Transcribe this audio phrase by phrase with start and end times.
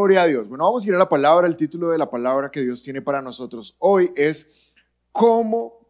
[0.00, 0.48] Gloria a Dios.
[0.48, 1.46] Bueno, vamos a ir a la palabra.
[1.46, 4.50] El título de la palabra que Dios tiene para nosotros hoy es
[5.12, 5.86] cómo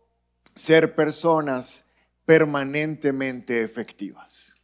[0.52, 1.84] ser personas
[2.26, 4.56] permanentemente efectivas.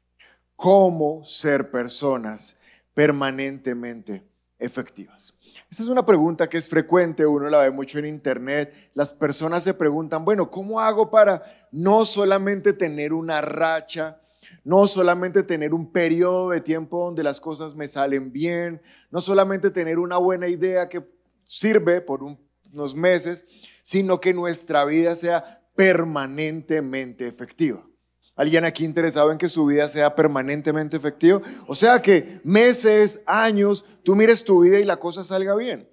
[0.56, 2.56] Cómo ser personas
[2.92, 4.24] permanentemente
[4.58, 5.32] efectivas.
[5.70, 8.90] Esa es una pregunta que es frecuente, uno la ve mucho en internet.
[8.94, 14.20] Las personas se preguntan, bueno, ¿cómo hago para no solamente tener una racha?
[14.64, 19.70] No solamente tener un periodo de tiempo donde las cosas me salen bien, no solamente
[19.70, 21.04] tener una buena idea que
[21.44, 23.46] sirve por unos meses,
[23.82, 27.86] sino que nuestra vida sea permanentemente efectiva.
[28.34, 31.40] ¿Alguien aquí interesado en que su vida sea permanentemente efectiva?
[31.66, 35.88] O sea que meses, años, tú mires tu vida y la cosa salga bien.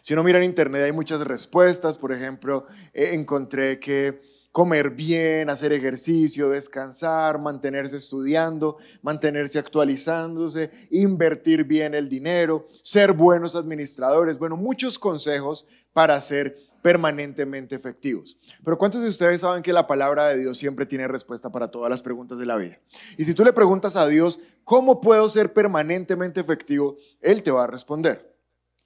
[0.00, 5.48] Si uno mira en internet hay muchas respuestas, por ejemplo, eh, encontré que comer bien,
[5.48, 14.38] hacer ejercicio, descansar, mantenerse estudiando, mantenerse actualizándose, invertir bien el dinero, ser buenos administradores.
[14.38, 18.38] Bueno, muchos consejos para ser permanentemente efectivos.
[18.64, 21.90] Pero ¿cuántos de ustedes saben que la palabra de Dios siempre tiene respuesta para todas
[21.90, 22.78] las preguntas de la vida?
[23.16, 26.96] Y si tú le preguntas a Dios, ¿cómo puedo ser permanentemente efectivo?
[27.20, 28.34] Él te va a responder.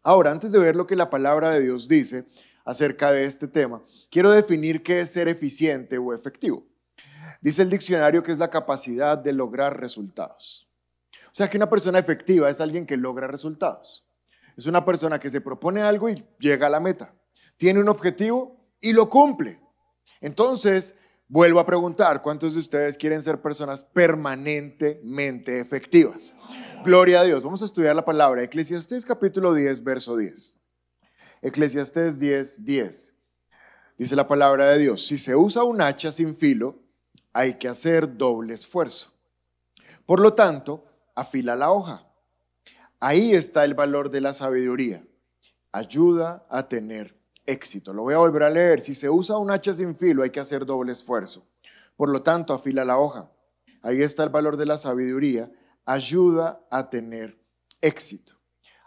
[0.02, 2.26] Ahora, antes de ver lo que la palabra de Dios dice,
[2.64, 6.66] acerca de este tema, quiero definir qué es ser eficiente o efectivo.
[7.40, 10.66] Dice el diccionario que es la capacidad de lograr resultados.
[11.26, 14.06] O sea que una persona efectiva es alguien que logra resultados.
[14.56, 17.12] Es una persona que se propone algo y llega a la meta.
[17.56, 19.60] Tiene un objetivo y lo cumple.
[20.20, 20.94] Entonces,
[21.28, 26.34] vuelvo a preguntar, ¿cuántos de ustedes quieren ser personas permanentemente efectivas?
[26.84, 27.44] Gloria a Dios.
[27.44, 28.42] Vamos a estudiar la palabra.
[28.42, 30.56] Eclesiastés capítulo 10, verso 10.
[31.44, 33.14] Eclesiastés 10, 10.
[33.98, 36.76] Dice la palabra de Dios, si se usa un hacha sin filo,
[37.34, 39.12] hay que hacer doble esfuerzo.
[40.06, 42.08] Por lo tanto, afila la hoja.
[42.98, 45.04] Ahí está el valor de la sabiduría.
[45.70, 47.92] Ayuda a tener éxito.
[47.92, 48.80] Lo voy a volver a leer.
[48.80, 51.46] Si se usa un hacha sin filo, hay que hacer doble esfuerzo.
[51.94, 53.30] Por lo tanto, afila la hoja.
[53.83, 55.52] Ahí está el valor de la sabiduría.
[55.84, 57.38] Ayuda a tener
[57.83, 58.34] éxito.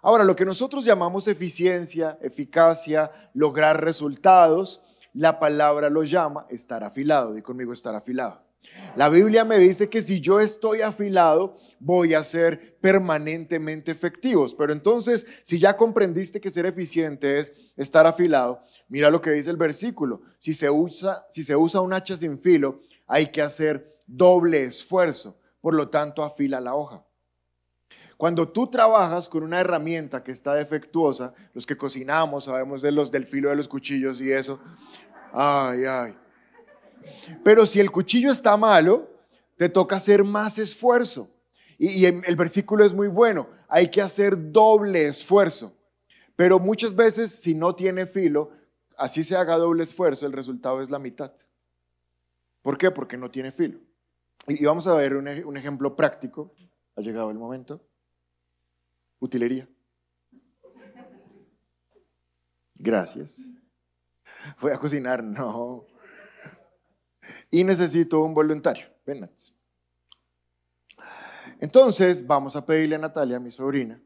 [0.01, 7.33] Ahora, lo que nosotros llamamos eficiencia, eficacia, lograr resultados, la palabra lo llama estar afilado.
[7.33, 8.47] Di conmigo estar afilado.
[8.95, 14.53] La Biblia me dice que si yo estoy afilado, voy a ser permanentemente efectivos.
[14.53, 19.49] Pero entonces, si ya comprendiste que ser eficiente es estar afilado, mira lo que dice
[19.49, 20.21] el versículo.
[20.39, 25.39] Si se usa, si se usa un hacha sin filo, hay que hacer doble esfuerzo.
[25.61, 27.06] Por lo tanto, afila la hoja.
[28.17, 33.11] Cuando tú trabajas con una herramienta que está defectuosa, los que cocinamos sabemos de los
[33.11, 34.59] del filo de los cuchillos y eso.
[35.31, 36.15] Ay, ay.
[37.43, 39.07] Pero si el cuchillo está malo,
[39.55, 41.29] te toca hacer más esfuerzo.
[41.77, 43.49] Y, el versículo es muy bueno.
[43.67, 45.73] Hay que hacer doble esfuerzo.
[46.35, 48.51] Pero muchas veces, si no tiene filo,
[48.97, 51.31] así se haga doble esfuerzo, el resultado es la mitad.
[52.63, 52.89] ¿Por qué?
[52.89, 53.79] Porque no tiene filo.
[54.47, 56.51] Y vamos a ver un ejemplo práctico.
[56.95, 57.86] Ha llegado el momento.
[59.19, 59.67] Utilería.
[62.75, 63.41] Gracias.
[64.61, 65.85] Voy a cocinar, no.
[67.49, 68.87] Y necesito un voluntario.
[69.05, 69.29] Ven,
[71.59, 74.01] Entonces, vamos a pedirle a Natalia, mi sobrina,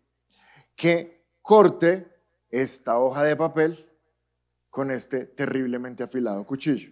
[0.76, 2.08] que corte
[2.50, 3.88] esta hoja de papel
[4.70, 6.92] con este terriblemente afilado cuchillo.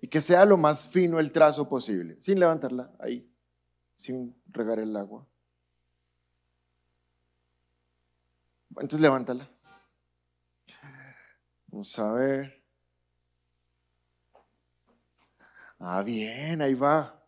[0.00, 3.26] Y que sea lo más fino el trazo posible, sin levantarla ahí,
[3.96, 5.26] sin regar el agua.
[8.76, 9.48] Entonces levántala.
[11.68, 12.64] Vamos a ver.
[15.78, 17.22] Ah, bien, ahí va.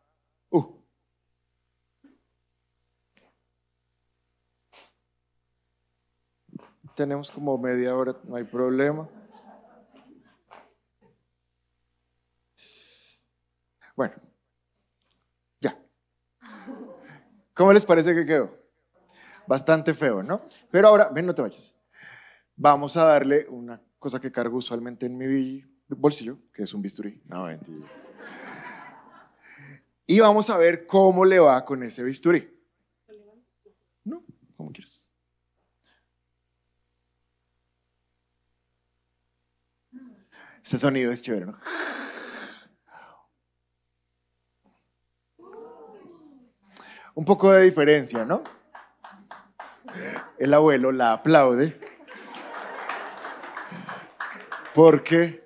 [0.50, 0.80] Uh.
[6.94, 9.08] Tenemos como media hora, no hay problema.
[13.94, 14.14] Bueno,
[15.60, 15.78] ya.
[17.54, 18.65] ¿Cómo les parece que quedó?
[19.46, 20.42] Bastante feo, ¿no?
[20.70, 21.76] Pero ahora, ven, no te vayas.
[22.56, 27.20] Vamos a darle una cosa que cargo usualmente en mi bolsillo, que es un bisturí.
[27.26, 27.86] No, mentira.
[30.06, 32.48] Y vamos a ver cómo le va con ese bisturí.
[34.04, 34.22] No,
[34.56, 35.08] como quieras.
[40.64, 41.58] Ese sonido es chévere, ¿no?
[47.14, 48.42] Un poco de diferencia, ¿no?
[50.38, 51.78] El abuelo la aplaude
[54.74, 55.44] porque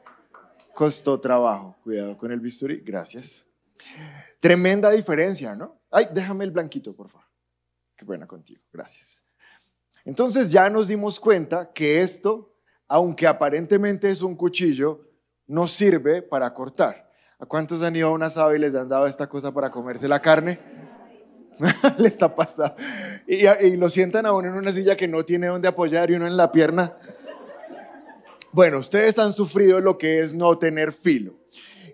[0.75, 1.77] costó trabajo.
[1.83, 3.47] Cuidado con el bisturí, gracias.
[4.41, 5.79] Tremenda diferencia, ¿no?
[5.91, 7.27] Ay, déjame el blanquito, por favor.
[7.97, 9.23] Qué buena contigo, gracias.
[10.05, 12.57] Entonces ya nos dimos cuenta que esto,
[12.89, 15.07] aunque aparentemente es un cuchillo,
[15.47, 17.11] no sirve para cortar.
[17.39, 20.09] ¿A cuántos han ido a un asado y les han dado esta cosa para comerse
[20.09, 20.59] la carne?
[21.99, 22.77] Le está pasando.
[23.27, 26.15] Y, y, lo sientan a uno en una silla que no tiene donde apoyar y
[26.15, 26.97] uno en la pierna.
[28.53, 31.39] Bueno, ustedes han sufrido lo que es no tener filo.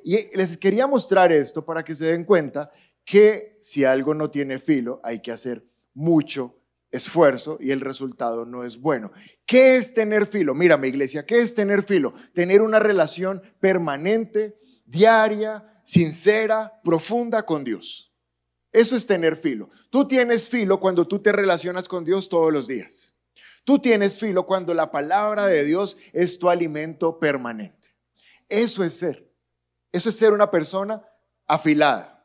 [0.05, 2.71] Y les quería mostrar esto para que se den cuenta
[3.05, 5.65] que si algo no tiene filo, hay que hacer
[5.95, 6.55] mucho
[6.91, 9.13] esfuerzo y el resultado no es bueno.
[9.45, 10.55] ¿Qué es tener filo?
[10.55, 12.15] Mira, mi iglesia, ¿qué es tener filo?
[12.33, 18.06] Tener una relación permanente, diaria, sincera, profunda con Dios.
[18.77, 19.71] Eso es tener filo.
[19.89, 23.17] Tú tienes filo cuando tú te relacionas con Dios todos los días.
[23.65, 27.95] Tú tienes filo cuando la palabra de Dios es tu alimento permanente.
[28.51, 29.33] Eso es ser.
[29.93, 31.03] Eso es ser una persona
[31.47, 32.23] afilada.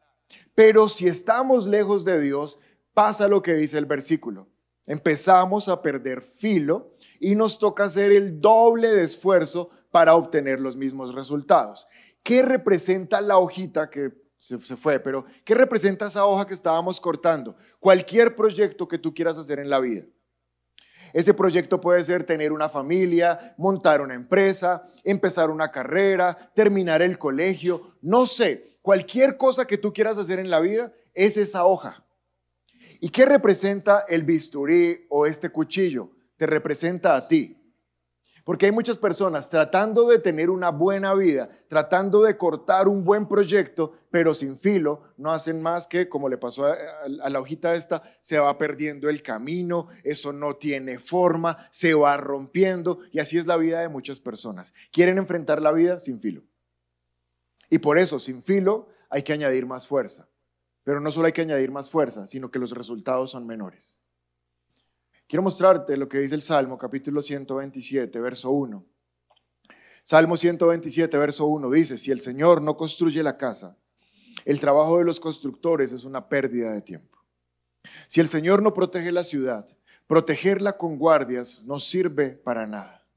[0.53, 2.59] Pero si estamos lejos de Dios,
[2.93, 4.49] pasa lo que dice el versículo.
[4.85, 10.75] Empezamos a perder filo y nos toca hacer el doble de esfuerzo para obtener los
[10.75, 11.87] mismos resultados.
[12.23, 17.55] ¿Qué representa la hojita que se, fue, pero qué representa esa hoja que estábamos cortando?
[17.79, 20.03] Cualquier proyecto que tú quieras hacer en la vida.
[21.13, 27.19] Ese proyecto puede ser tener una familia, montar una empresa, empezar una carrera, terminar el
[27.19, 32.03] colegio, no sé, cualquier cosa que tú quieras hacer en la vida es esa hoja.
[32.99, 36.09] ¿Y qué representa el bisturí o este cuchillo?
[36.37, 37.60] Te representa a ti.
[38.43, 43.27] Porque hay muchas personas tratando de tener una buena vida, tratando de cortar un buen
[43.27, 46.75] proyecto, pero sin filo, no hacen más que, como le pasó a,
[47.07, 52.99] la hojita esta, se va perdiendo el camino, eso no tiene forma, se va rompiendo,
[53.11, 54.73] y así es la vida de muchas personas.
[54.91, 56.43] Quieren enfrentar la vida sin filo.
[57.69, 60.27] Y por eso, sin filo, hay que añadir más fuerza.
[60.83, 64.01] Pero no solo hay que añadir más fuerza, sino que los resultados son menores.
[65.31, 68.85] Quiero mostrarte lo que dice el Salmo, capítulo 127, verso 1.
[70.03, 73.77] Salmo 127, verso 1 dice, si el Señor no construye la casa,
[74.43, 77.17] el trabajo de los constructores es una pérdida de tiempo.
[78.09, 79.65] Si el Señor no protege la ciudad,
[80.05, 83.07] protegerla con guardias no sirve para nada.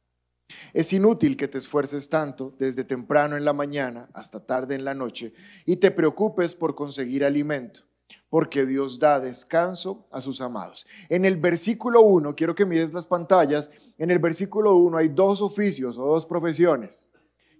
[0.73, 4.95] Es inútil que te esfuerces tanto desde temprano en la mañana hasta tarde en la
[4.95, 5.35] noche
[5.67, 7.83] y te preocupes por conseguir alimento
[8.29, 10.87] porque Dios da descanso a sus amados.
[11.09, 15.41] En el versículo 1, quiero que mires las pantallas, en el versículo 1 hay dos
[15.41, 17.09] oficios o dos profesiones.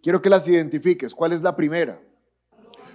[0.03, 1.15] Quiero que las identifiques.
[1.15, 2.01] ¿Cuál es la primera?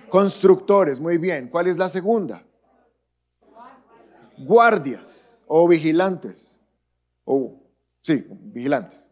[0.10, 1.48] Constructores, muy bien.
[1.48, 2.44] ¿Cuál es la segunda?
[4.38, 6.62] Guardias o vigilantes.
[7.26, 7.62] O,
[8.02, 9.12] sí, vigilantes.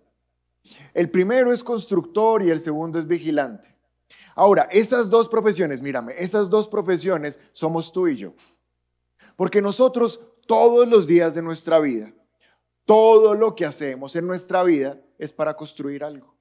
[0.94, 3.77] El primero es constructor y el segundo es vigilante.
[4.38, 8.36] Ahora, esas dos profesiones, mírame, esas dos profesiones somos tú y yo.
[9.36, 12.14] Porque nosotros todos los días de nuestra vida,
[12.86, 16.36] todo lo que hacemos en nuestra vida es para construir algo.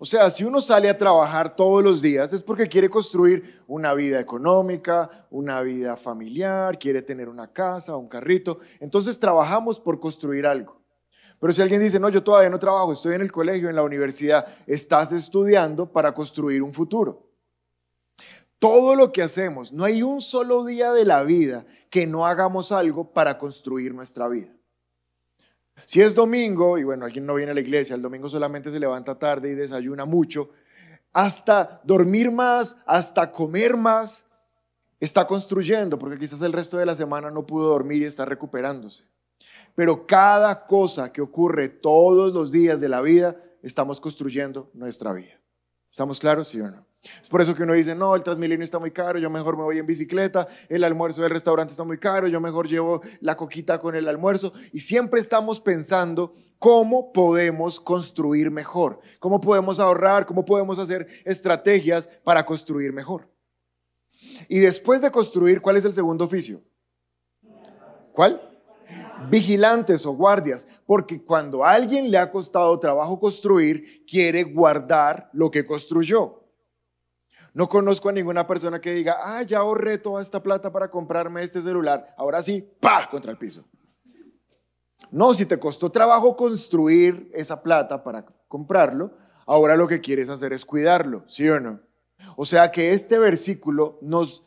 [0.00, 3.94] O sea, si uno sale a trabajar todos los días es porque quiere construir una
[3.94, 8.58] vida económica, una vida familiar, quiere tener una casa, un carrito.
[8.80, 10.82] Entonces trabajamos por construir algo.
[11.38, 13.82] Pero si alguien dice, no, yo todavía no trabajo, estoy en el colegio, en la
[13.82, 17.26] universidad, estás estudiando para construir un futuro.
[18.58, 22.72] Todo lo que hacemos, no hay un solo día de la vida que no hagamos
[22.72, 24.56] algo para construir nuestra vida.
[25.84, 28.80] Si es domingo, y bueno, alguien no viene a la iglesia, el domingo solamente se
[28.80, 30.50] levanta tarde y desayuna mucho,
[31.12, 34.26] hasta dormir más, hasta comer más,
[34.98, 39.04] está construyendo, porque quizás el resto de la semana no pudo dormir y está recuperándose.
[39.76, 45.40] Pero cada cosa que ocurre todos los días de la vida, estamos construyendo nuestra vida.
[45.88, 46.84] ¿Estamos claros, sí o no?
[47.22, 49.62] Es por eso que uno dice, no, el Transmilenio está muy caro, yo mejor me
[49.62, 53.78] voy en bicicleta, el almuerzo del restaurante está muy caro, yo mejor llevo la coquita
[53.78, 54.52] con el almuerzo.
[54.72, 62.08] Y siempre estamos pensando cómo podemos construir mejor, cómo podemos ahorrar, cómo podemos hacer estrategias
[62.24, 63.28] para construir mejor.
[64.48, 66.62] Y después de construir, ¿cuál es el segundo oficio?
[68.12, 68.45] ¿Cuál?
[69.30, 75.50] Vigilantes o guardias, porque cuando a alguien le ha costado trabajo construir, quiere guardar lo
[75.50, 76.42] que construyó.
[77.54, 81.42] No conozco a ninguna persona que diga, ah, ya ahorré toda esta plata para comprarme
[81.42, 83.64] este celular, ahora sí, pa, contra el piso.
[85.10, 89.12] No, si te costó trabajo construir esa plata para comprarlo,
[89.46, 91.80] ahora lo que quieres hacer es cuidarlo, ¿sí o no?
[92.36, 94.44] O sea que este versículo nos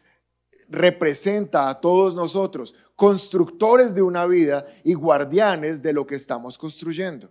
[0.69, 7.29] representa a todos nosotros, constructores de una vida y guardianes de lo que estamos construyendo.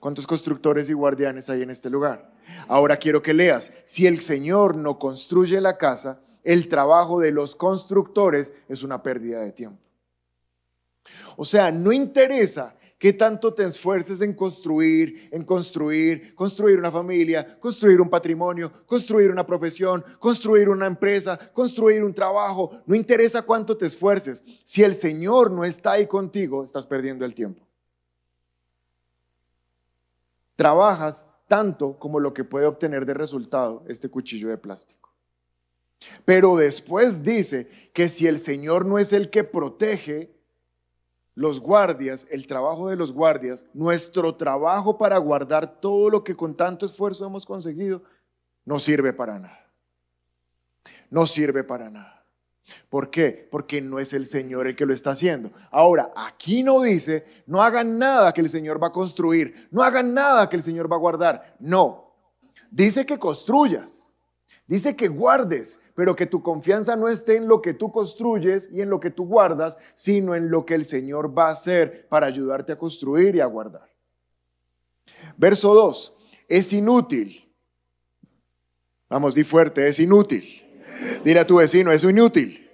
[0.00, 2.30] ¿Cuántos constructores y guardianes hay en este lugar?
[2.68, 7.56] Ahora quiero que leas, si el Señor no construye la casa, el trabajo de los
[7.56, 9.82] constructores es una pérdida de tiempo.
[11.36, 17.58] O sea, no interesa qué tanto te esfuerces en construir, en construir, construir una familia,
[17.58, 22.70] construir un patrimonio, construir una profesión, construir una empresa, construir un trabajo.
[22.86, 24.42] No interesa cuánto te esfuerces.
[24.64, 27.66] Si el Señor no está ahí contigo, estás perdiendo el tiempo.
[30.56, 35.12] Trabajas tanto como lo que puede obtener de resultado este cuchillo de plástico.
[36.24, 40.35] Pero después dice que si el Señor no es el que protege,
[41.36, 46.56] los guardias, el trabajo de los guardias, nuestro trabajo para guardar todo lo que con
[46.56, 48.02] tanto esfuerzo hemos conseguido,
[48.64, 49.70] no sirve para nada.
[51.10, 52.24] No sirve para nada.
[52.88, 53.46] ¿Por qué?
[53.50, 55.52] Porque no es el Señor el que lo está haciendo.
[55.70, 60.14] Ahora, aquí no dice, no hagan nada que el Señor va a construir, no hagan
[60.14, 61.54] nada que el Señor va a guardar.
[61.60, 62.14] No,
[62.70, 64.05] dice que construyas.
[64.66, 68.80] Dice que guardes, pero que tu confianza no esté en lo que tú construyes y
[68.80, 72.26] en lo que tú guardas, sino en lo que el Señor va a hacer para
[72.26, 73.88] ayudarte a construir y a guardar.
[75.36, 76.16] Verso 2.
[76.48, 77.48] Es inútil.
[79.08, 80.44] Vamos, di fuerte, es inútil.
[81.24, 82.68] Dile a tu vecino, es inútil.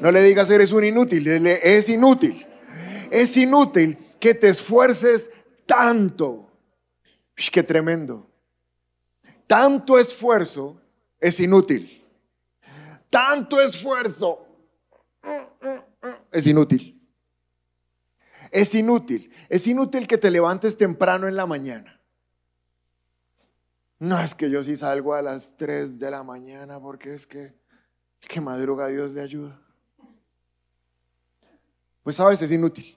[0.00, 2.44] No le digas eres un inútil, dile, es inútil.
[3.10, 5.30] Es inútil que te esfuerces
[5.66, 6.50] tanto.
[7.52, 8.26] qué tremendo.
[9.46, 10.79] Tanto esfuerzo
[11.20, 12.04] es inútil.
[13.10, 14.46] Tanto esfuerzo
[16.32, 16.96] es inútil.
[18.50, 19.32] Es inútil.
[19.48, 22.00] Es inútil que te levantes temprano en la mañana.
[23.98, 27.54] No es que yo sí salgo a las 3 de la mañana porque es que,
[28.20, 29.60] es que madruga Dios le ayuda.
[32.02, 32.96] Pues sabes, es inútil.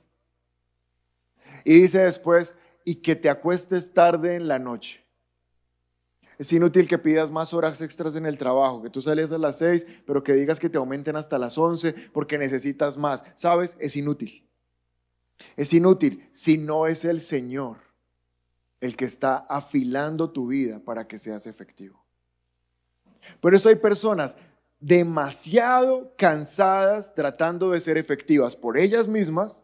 [1.66, 5.03] Y dice después, y que te acuestes tarde en la noche.
[6.44, 9.60] Es inútil que pidas más horas extras en el trabajo, que tú sales a las
[9.60, 13.24] 6, pero que digas que te aumenten hasta las 11 porque necesitas más.
[13.34, 13.78] ¿Sabes?
[13.80, 14.46] Es inútil.
[15.56, 17.78] Es inútil si no es el Señor
[18.82, 22.04] el que está afilando tu vida para que seas efectivo.
[23.40, 24.36] Por eso hay personas
[24.82, 29.64] demasiado cansadas tratando de ser efectivas por ellas mismas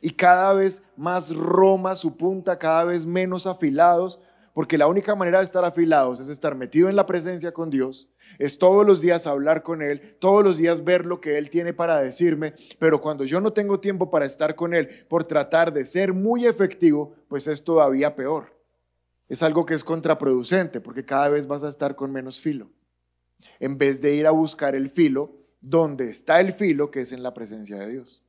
[0.00, 4.20] y cada vez más roma su punta, cada vez menos afilados
[4.60, 8.10] porque la única manera de estar afilados es estar metido en la presencia con Dios,
[8.38, 11.72] es todos los días hablar con Él, todos los días ver lo que Él tiene
[11.72, 15.86] para decirme, pero cuando yo no tengo tiempo para estar con Él por tratar de
[15.86, 18.54] ser muy efectivo, pues es todavía peor.
[19.30, 22.68] Es algo que es contraproducente porque cada vez vas a estar con menos filo,
[23.60, 27.22] en vez de ir a buscar el filo donde está el filo que es en
[27.22, 28.22] la presencia de Dios.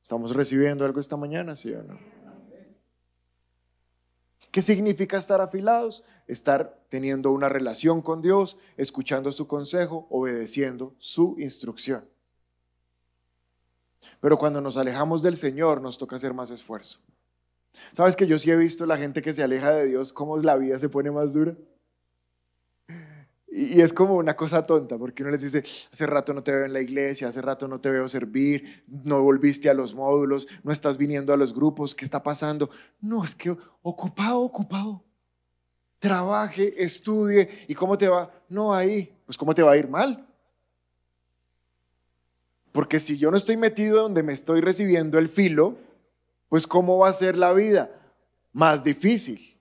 [0.00, 2.21] ¿Estamos recibiendo algo esta mañana, sí o no?
[4.52, 6.04] ¿Qué significa estar afilados?
[6.26, 12.04] Estar teniendo una relación con Dios, escuchando su consejo, obedeciendo su instrucción.
[14.20, 17.00] Pero cuando nos alejamos del Señor nos toca hacer más esfuerzo.
[17.94, 20.56] ¿Sabes que yo sí he visto la gente que se aleja de Dios, cómo la
[20.56, 21.56] vida se pone más dura?
[23.54, 26.64] Y, es como una cosa tonta, porque uno les dice, hace rato no te veo
[26.64, 30.72] en la iglesia, hace rato no te veo servir, no volviste a los módulos, no
[30.72, 32.70] estás viniendo a los grupos, ¿qué está pasando?
[33.02, 35.04] No, es que ocupado, ocupado.
[35.98, 38.32] Trabaje, estudie, ¿y cómo te va?
[38.48, 40.26] No, ahí, pues ¿cómo te va a ir mal?
[42.72, 45.76] Porque si yo no estoy metido donde me estoy recibiendo el filo,
[46.48, 47.90] pues ¿cómo va a ser la vida?
[48.54, 49.58] Más difícil.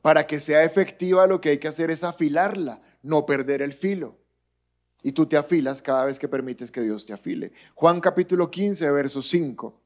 [0.00, 4.16] Para que sea efectiva lo que hay que hacer es afilarla no perder el filo.
[5.02, 7.52] Y tú te afilas cada vez que permites que Dios te afile.
[7.74, 9.80] Juan capítulo 15, verso 5.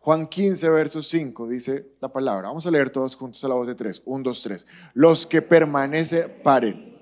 [0.00, 2.48] Juan 15, verso 5 dice la palabra.
[2.48, 4.02] Vamos a leer todos juntos a la voz de tres.
[4.04, 4.66] Un, dos, tres.
[4.94, 6.98] Los que permanecen, paren.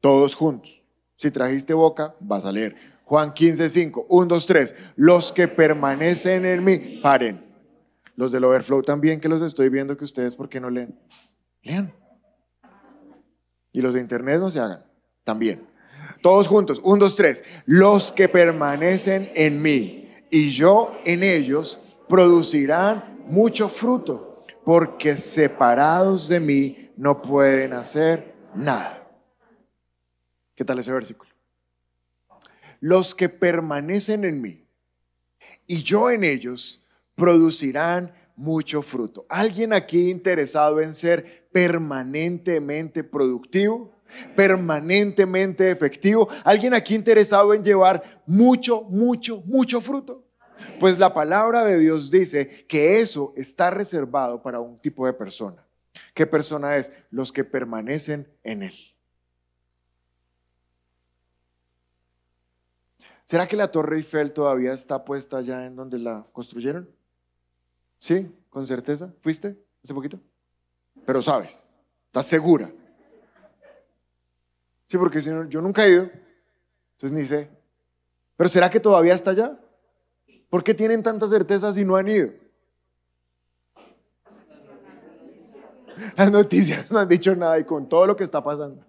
[0.00, 0.82] Todos juntos.
[1.16, 2.74] Si trajiste boca, vas a leer.
[3.04, 4.06] Juan 15, 5.
[4.08, 4.74] Un, dos, tres.
[4.96, 7.42] Los que permanecen en mí, paren.
[8.16, 10.98] Los del overflow también, que los estoy viendo que ustedes, ¿por qué no leen?
[11.62, 11.92] Lean.
[13.74, 14.82] Y los de internet no se hagan.
[15.24, 15.66] También.
[16.22, 16.80] Todos juntos.
[16.84, 17.44] Un, dos, tres.
[17.66, 21.78] Los que permanecen en mí y yo en ellos
[22.08, 29.06] producirán mucho fruto, porque separados de mí no pueden hacer nada.
[30.54, 31.30] ¿Qué tal ese versículo?
[32.80, 34.64] Los que permanecen en mí
[35.66, 36.80] y yo en ellos
[37.16, 39.26] producirán mucho fruto.
[39.28, 43.94] ¿Alguien aquí interesado en ser permanentemente productivo?
[44.36, 46.28] permanentemente efectivo.
[46.44, 50.24] ¿Alguien aquí interesado en llevar mucho, mucho, mucho fruto?
[50.78, 55.66] Pues la palabra de Dios dice que eso está reservado para un tipo de persona.
[56.12, 56.92] ¿Qué persona es?
[57.10, 58.74] Los que permanecen en Él.
[63.24, 66.88] ¿Será que la Torre Eiffel todavía está puesta allá en donde la construyeron?
[67.98, 68.30] ¿Sí?
[68.50, 69.12] ¿Con certeza?
[69.22, 70.20] ¿Fuiste hace poquito?
[71.04, 71.66] Pero sabes,
[72.06, 72.70] ¿estás segura?
[74.86, 76.10] Sí, porque si no, yo nunca he ido,
[76.92, 77.50] entonces ni sé.
[78.36, 79.58] Pero ¿será que todavía está allá?
[80.48, 82.32] ¿Por qué tienen tantas certezas y no han ido?
[86.16, 88.84] Las noticias no han dicho nada y con todo lo que está pasando.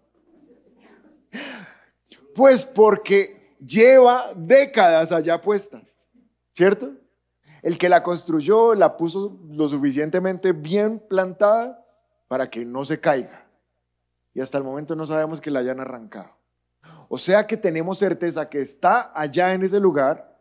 [2.33, 5.81] Pues porque lleva décadas allá puesta,
[6.53, 6.93] ¿cierto?
[7.61, 11.84] El que la construyó la puso lo suficientemente bien plantada
[12.27, 13.45] para que no se caiga.
[14.33, 16.35] Y hasta el momento no sabemos que la hayan arrancado.
[17.07, 20.35] O sea que tenemos certeza que está allá en ese lugar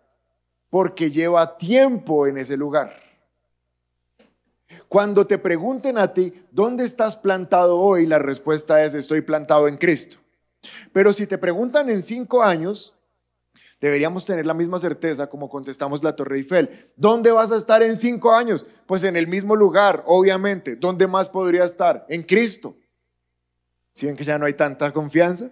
[0.71, 2.97] porque lleva tiempo en ese lugar.
[4.89, 8.07] Cuando te pregunten a ti, ¿dónde estás plantado hoy?
[8.07, 10.19] La respuesta es, estoy plantado en Cristo.
[10.93, 12.94] Pero si te preguntan en cinco años,
[13.81, 16.93] deberíamos tener la misma certeza como contestamos la Torre Eiffel.
[16.97, 18.67] ¿Dónde vas a estar en cinco años?
[18.87, 20.77] Pues en el mismo lugar, obviamente.
[20.77, 22.07] ¿Dónde más podría estar?
[22.09, 22.77] En Cristo.
[23.93, 25.51] ¿Si ven que ya no hay tanta confianza?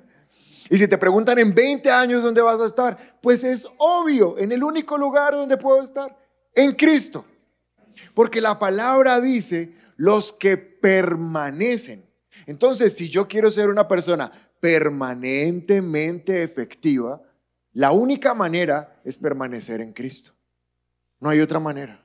[0.68, 4.52] Y si te preguntan en 20 años dónde vas a estar, pues es obvio, en
[4.52, 6.16] el único lugar donde puedo estar,
[6.54, 7.24] en Cristo.
[8.14, 12.04] Porque la palabra dice los que permanecen.
[12.46, 17.20] Entonces, si yo quiero ser una persona permanentemente efectiva,
[17.72, 20.32] la única manera es permanecer en Cristo.
[21.20, 22.04] No hay otra manera.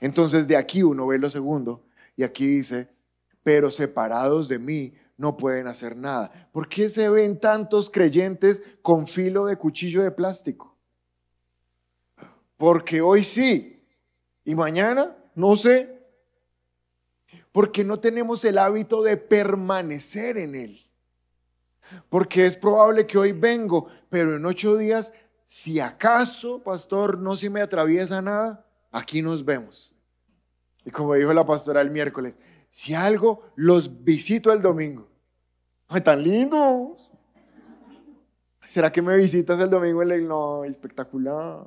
[0.00, 1.84] Entonces de aquí uno ve lo segundo
[2.16, 2.88] y aquí dice,
[3.42, 6.48] pero separados de mí no pueden hacer nada.
[6.52, 10.76] ¿Por qué se ven tantos creyentes con filo de cuchillo de plástico?
[12.56, 13.84] Porque hoy sí
[14.44, 16.00] y mañana no sé.
[17.50, 20.80] Porque no tenemos el hábito de permanecer en Él.
[22.08, 25.12] Porque es probable que hoy vengo, pero en ocho días,
[25.44, 29.94] si acaso, pastor, no se me atraviesa nada, aquí nos vemos.
[30.84, 35.08] Y como dijo la pastora el miércoles, si algo, los visito el domingo.
[35.88, 37.12] ¡Ay, tan lindos!
[38.66, 40.02] ¿Será que me visitas el domingo?
[40.04, 41.66] No, espectacular.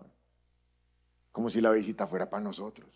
[1.31, 2.89] Como si la visita fuera para nosotros.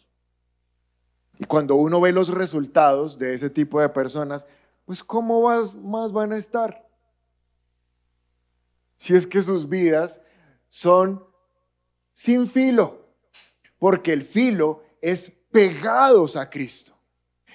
[1.38, 4.48] Y cuando uno ve los resultados de ese tipo de personas,
[4.86, 6.89] pues ¿cómo más, más van a estar?
[9.00, 10.20] Si es que sus vidas
[10.68, 11.26] son
[12.12, 13.08] sin filo,
[13.78, 17.00] porque el filo es pegados a Cristo.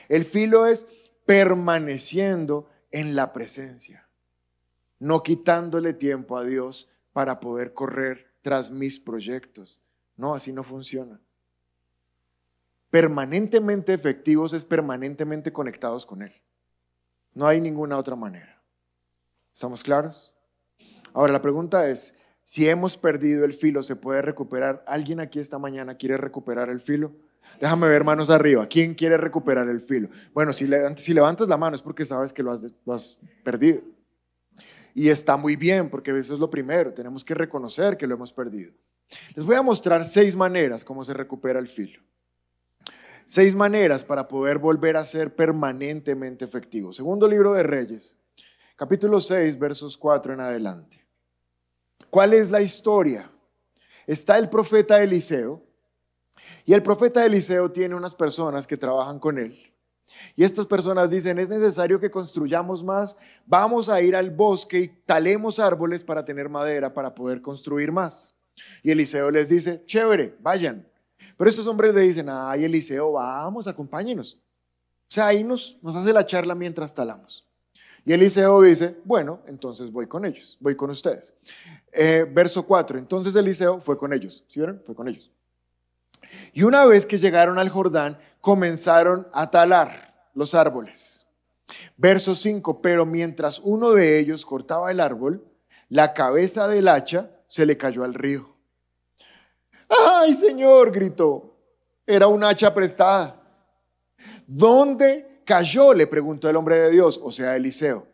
[0.08, 0.86] El filo es
[1.26, 4.08] permaneciendo en la presencia,
[4.98, 9.82] no quitándole tiempo a Dios para poder correr tras mis proyectos.
[10.16, 11.20] No, así no funciona.
[12.88, 16.32] Permanentemente efectivos es permanentemente conectados con Él.
[17.34, 18.62] No hay ninguna otra manera.
[19.52, 20.33] ¿Estamos claros?
[21.14, 24.84] Ahora la pregunta es, si hemos perdido el filo, ¿se puede recuperar?
[24.86, 27.12] ¿Alguien aquí esta mañana quiere recuperar el filo?
[27.60, 28.66] Déjame ver manos arriba.
[28.66, 30.08] ¿Quién quiere recuperar el filo?
[30.34, 33.80] Bueno, si, levantas la mano es porque sabes que lo has, lo has perdido.
[34.94, 36.92] Y está muy bien, porque eso es lo primero.
[36.92, 38.72] Tenemos que reconocer que lo hemos perdido.
[39.34, 42.02] Les voy a mostrar seis maneras cómo se recupera el filo.
[43.24, 46.92] Seis maneras para poder volver a ser permanentemente efectivo.
[46.92, 48.18] Segundo libro de Reyes,
[48.76, 51.03] capítulo 6, versos 4 en adelante.
[52.14, 53.28] ¿Cuál es la historia?
[54.06, 55.60] Está el profeta Eliseo
[56.64, 59.58] y el profeta Eliseo tiene unas personas que trabajan con él.
[60.36, 64.88] Y estas personas dicen, es necesario que construyamos más, vamos a ir al bosque y
[65.04, 68.32] talemos árboles para tener madera para poder construir más.
[68.84, 70.86] Y Eliseo les dice, chévere, vayan.
[71.36, 74.38] Pero estos hombres le dicen, ay Eliseo, vamos, acompáñenos.
[75.08, 77.44] O sea, ahí nos, nos hace la charla mientras talamos.
[78.04, 81.32] Y Eliseo dice, bueno, entonces voy con ellos, voy con ustedes.
[81.90, 84.44] Eh, verso 4, entonces Eliseo fue con ellos.
[84.46, 84.82] ¿Sí vieron?
[84.84, 85.30] Fue con ellos.
[86.52, 91.26] Y una vez que llegaron al Jordán, comenzaron a talar los árboles.
[91.96, 95.42] Verso 5, pero mientras uno de ellos cortaba el árbol,
[95.88, 98.54] la cabeza del hacha se le cayó al río.
[99.88, 100.90] ¡Ay, Señor!
[100.90, 101.56] gritó.
[102.06, 103.40] Era un hacha prestada.
[104.46, 105.94] ¿Dónde cayó?
[105.94, 108.06] le preguntó el hombre de Dios, o sea, Eliseo.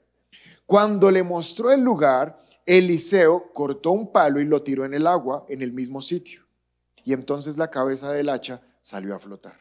[0.66, 5.44] Cuando le mostró el lugar, Eliseo cortó un palo y lo tiró en el agua
[5.48, 6.44] en el mismo sitio
[7.04, 9.58] y entonces la cabeza del hacha salió a flotar.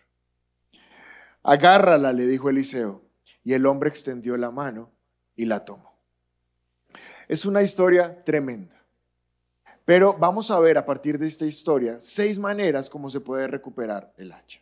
[1.44, 3.02] Agárrala, le dijo Eliseo,
[3.44, 4.92] y el hombre extendió la mano
[5.36, 5.98] y la tomó.
[7.28, 8.76] Es una historia tremenda.
[9.86, 14.14] Pero vamos a ver a partir de esta historia seis maneras como se puede recuperar
[14.18, 14.60] el hacha.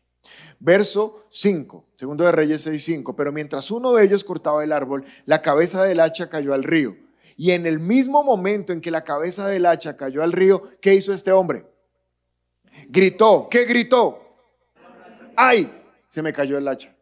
[0.59, 3.15] Verso 5, segundo de Reyes 6, 5.
[3.15, 6.95] Pero mientras uno de ellos cortaba el árbol, la cabeza del hacha cayó al río.
[7.35, 10.95] Y en el mismo momento en que la cabeza del hacha cayó al río, ¿qué
[10.95, 11.65] hizo este hombre?
[12.89, 13.47] Gritó.
[13.49, 14.19] ¿Qué gritó?
[15.35, 15.71] ¡Ay!
[16.07, 16.95] Se me cayó el hacha.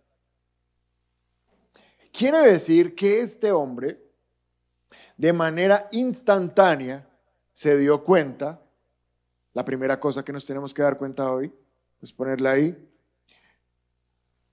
[2.11, 4.01] Quiere decir que este hombre,
[5.17, 7.07] de manera instantánea,
[7.53, 8.61] se dio cuenta,
[9.53, 11.53] la primera cosa que nos tenemos que dar cuenta hoy,
[12.01, 12.85] es ponerla ahí,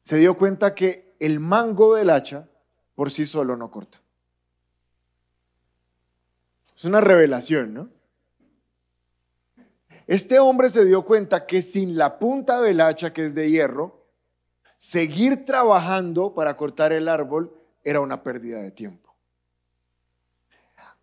[0.02, 2.48] se dio cuenta que el mango del hacha
[2.94, 4.00] por sí solo no corta.
[6.76, 7.88] Es una revelación, ¿no?
[10.06, 14.04] Este hombre se dio cuenta que sin la punta del hacha, que es de hierro,
[14.76, 19.14] seguir trabajando para cortar el árbol era una pérdida de tiempo.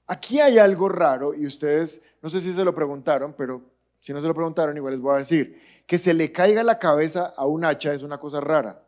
[0.06, 3.62] Aquí hay algo raro y ustedes, no sé si se lo preguntaron, pero
[4.00, 6.78] si no se lo preguntaron, igual les voy a decir, que se le caiga la
[6.78, 8.84] cabeza a un hacha es una cosa rara.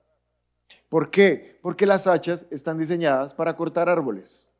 [0.92, 1.58] ¿Por qué?
[1.62, 4.52] Porque las hachas están diseñadas para cortar árboles.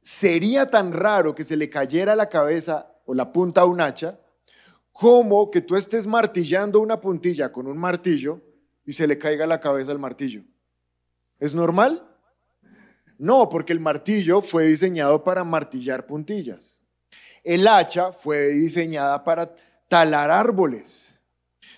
[0.00, 4.18] Sería tan raro que se le cayera la cabeza o la punta a un hacha
[4.92, 8.40] como que tú estés martillando una puntilla con un martillo
[8.86, 10.42] y se le caiga la cabeza al martillo.
[11.38, 12.10] ¿Es normal?
[13.18, 16.80] No, porque el martillo fue diseñado para martillar puntillas.
[17.42, 19.54] El hacha fue diseñada para
[19.86, 21.13] talar árboles.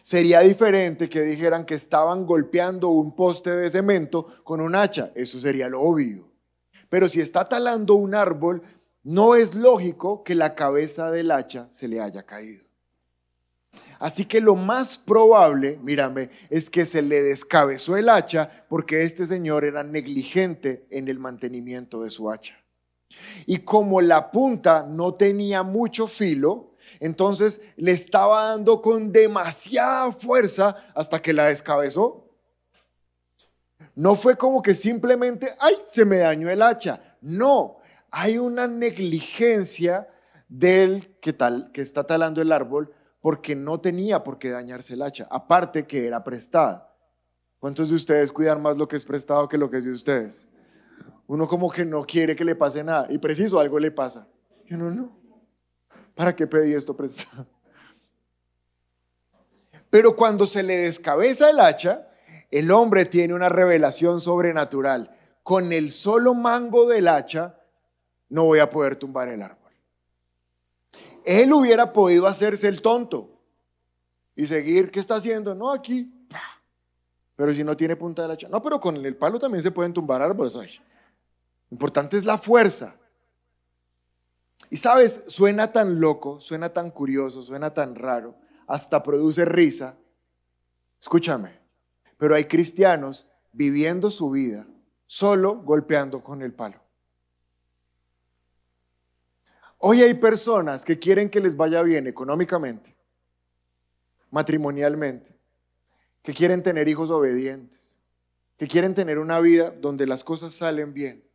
[0.07, 5.11] Sería diferente que dijeran que estaban golpeando un poste de cemento con un hacha.
[5.17, 6.31] Eso sería lo obvio.
[6.89, 8.63] Pero si está talando un árbol,
[9.03, 12.63] no es lógico que la cabeza del hacha se le haya caído.
[13.99, 19.27] Así que lo más probable, mírame, es que se le descabezó el hacha porque este
[19.27, 22.55] señor era negligente en el mantenimiento de su hacha.
[23.45, 30.77] Y como la punta no tenía mucho filo, entonces le estaba dando con demasiada fuerza
[30.95, 32.31] hasta que la descabezó.
[33.95, 37.17] No fue como que simplemente, ay, se me dañó el hacha.
[37.21, 37.79] No,
[38.11, 40.09] hay una negligencia
[40.49, 45.03] del que, tal, que está talando el árbol porque no tenía por qué dañarse el
[45.03, 46.95] hacha, aparte que era prestada.
[47.59, 50.47] ¿Cuántos de ustedes cuidan más lo que es prestado que lo que es de ustedes?
[51.27, 54.29] Uno como que no quiere que le pase nada y preciso algo le pasa.
[54.67, 55.26] Y uno no.
[56.17, 57.47] ¿Para qué pedí esto prestado?
[59.91, 62.09] Pero cuando se le descabeza el hacha,
[62.51, 65.15] el hombre tiene una revelación sobrenatural.
[65.43, 67.61] Con el solo mango del hacha
[68.29, 69.73] no voy a poder tumbar el árbol.
[71.25, 73.31] Él hubiera podido hacerse el tonto
[74.35, 75.55] y seguir, ¿qué está haciendo?
[75.55, 76.13] No, aquí.
[77.37, 78.49] Pero si no tiene punta del hacha.
[78.49, 80.81] No, pero con el palo también se pueden tumbar árboles.
[81.71, 82.97] Importante es la fuerza.
[84.77, 88.35] Y sabes, suena tan loco, suena tan curioso, suena tan raro,
[88.67, 89.97] hasta produce risa.
[91.01, 91.59] Escúchame,
[92.19, 94.67] pero hay cristianos viviendo su vida
[95.07, 96.79] solo golpeando con el palo.
[99.79, 102.95] Hoy hay personas que quieren que les vaya bien económicamente,
[104.31, 105.35] matrimonialmente,
[106.23, 108.03] que quieren tener hijos obedientes,
[108.59, 111.26] que quieren tener una vida donde las cosas salen bien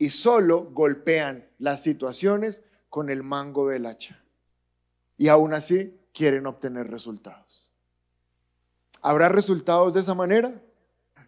[0.00, 4.24] y solo golpean las situaciones con el mango del hacha.
[5.18, 7.70] Y aún así quieren obtener resultados.
[9.02, 10.58] ¿Habrá resultados de esa manera?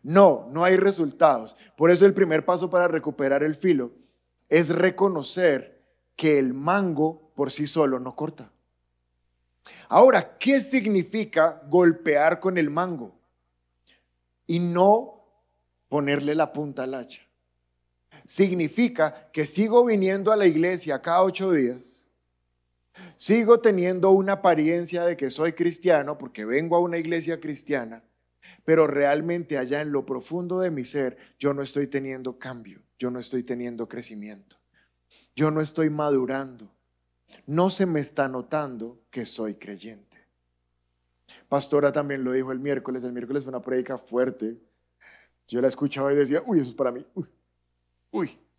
[0.03, 1.55] No, no hay resultados.
[1.77, 3.93] Por eso el primer paso para recuperar el filo
[4.49, 5.83] es reconocer
[6.17, 8.51] que el mango por sí solo no corta.
[9.91, 13.15] Ahora, ¿qué significa golpear con el mango?
[14.47, 15.27] Y no
[15.91, 17.21] ponerle la punta al hacha
[18.25, 22.09] significa que sigo viniendo a la iglesia cada ocho días,
[23.17, 28.03] sigo teniendo una apariencia de que soy cristiano porque vengo a una iglesia cristiana,
[28.65, 33.11] pero realmente allá en lo profundo de mi ser yo no estoy teniendo cambio, yo
[33.11, 34.57] no estoy teniendo crecimiento,
[35.35, 36.73] yo no estoy madurando,
[37.47, 40.13] no se me está notando que soy creyente.
[41.49, 44.59] Pastora también lo dijo el miércoles, el miércoles fue una prédica fuerte.
[45.47, 47.27] Yo la escuchaba y decía, uy, eso es para mí uy,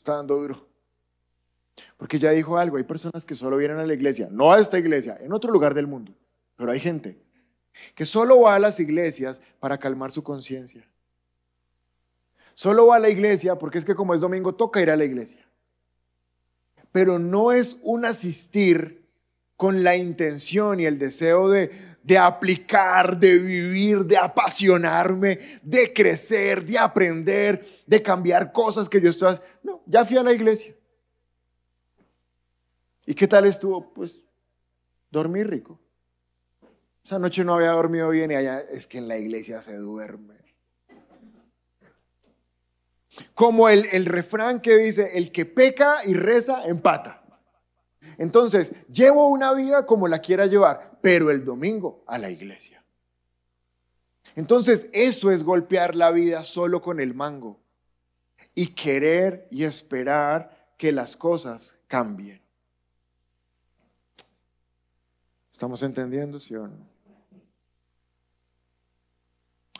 [0.03, 0.67] está dando duro.
[1.97, 4.77] Porque ya dijo algo, hay personas que solo vienen a la iglesia, no a esta
[4.77, 6.13] iglesia, en otro lugar del mundo,
[6.55, 7.17] pero hay gente
[7.95, 10.87] que solo va a las iglesias para calmar su conciencia.
[12.53, 15.05] Solo va a la iglesia porque es que como es domingo toca ir a la
[15.05, 15.47] iglesia.
[16.91, 19.02] Pero no es un asistir
[19.63, 21.71] con la intención y el deseo de,
[22.19, 29.29] aplicar, de vivir, de apasionarme, de crecer, de aprender, de cambiar cosas que yo estoy
[29.29, 29.53] haciendo.
[29.63, 30.75] No, ya fui a la iglesia.
[33.05, 33.93] ¿Y qué tal estuvo?
[33.93, 34.21] Pues
[35.09, 35.79] dormí rico.
[37.05, 40.35] Esa noche no había dormido bien y allá es que en la iglesia se duerme.
[43.33, 47.22] Como el, el refrán que dice, el que peca y reza, empata.
[48.17, 52.83] Entonces, llevo una vida como la quiera llevar, pero el domingo a la iglesia.
[54.35, 57.59] Entonces, eso es golpear la vida solo con el mango
[58.55, 62.41] y querer y esperar que las cosas cambien.
[65.51, 66.93] ¿Estamos entendiendo, sí o no?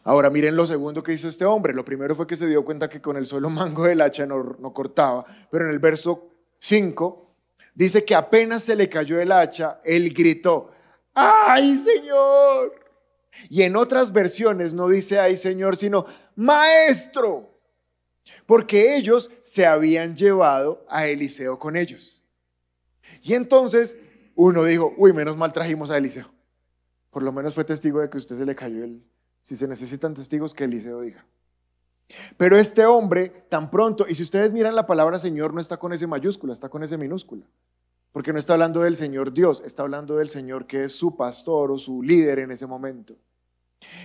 [0.06, 1.74] Ahora miren lo segundo que hizo este hombre.
[1.74, 4.56] Lo primero fue que se dio cuenta que con el solo mango del hacha no,
[4.60, 7.33] no cortaba, pero en el verso 5
[7.74, 10.72] dice que apenas se le cayó el hacha, él gritó,
[11.14, 12.74] ¡ay Señor!
[13.50, 16.06] Y en otras versiones no dice ay Señor, sino
[16.36, 17.60] Maestro,
[18.46, 22.24] porque ellos se habían llevado a Eliseo con ellos.
[23.22, 23.98] Y entonces
[24.36, 26.32] uno dijo, uy, menos mal trajimos a Eliseo.
[27.10, 29.04] Por lo menos fue testigo de que usted se le cayó el...
[29.42, 31.26] Si se necesitan testigos, que Eliseo diga.
[32.38, 35.94] Pero este hombre, tan pronto, y si ustedes miran la palabra Señor, no está con
[35.94, 37.46] ese mayúscula, está con ese minúscula.
[38.12, 41.72] Porque no está hablando del Señor Dios, está hablando del Señor que es su pastor
[41.72, 43.16] o su líder en ese momento.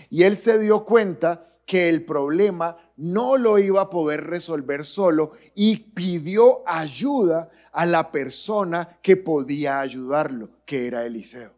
[0.09, 5.33] Y él se dio cuenta que el problema no lo iba a poder resolver solo
[5.55, 11.53] y pidió ayuda a la persona que podía ayudarlo, que era Eliseo.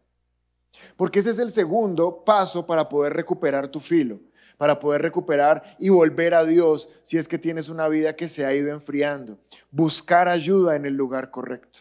[0.97, 4.19] Porque ese es el segundo paso para poder recuperar tu filo
[4.61, 8.45] para poder recuperar y volver a Dios si es que tienes una vida que se
[8.45, 9.39] ha ido enfriando.
[9.71, 11.79] Buscar ayuda en el lugar correcto.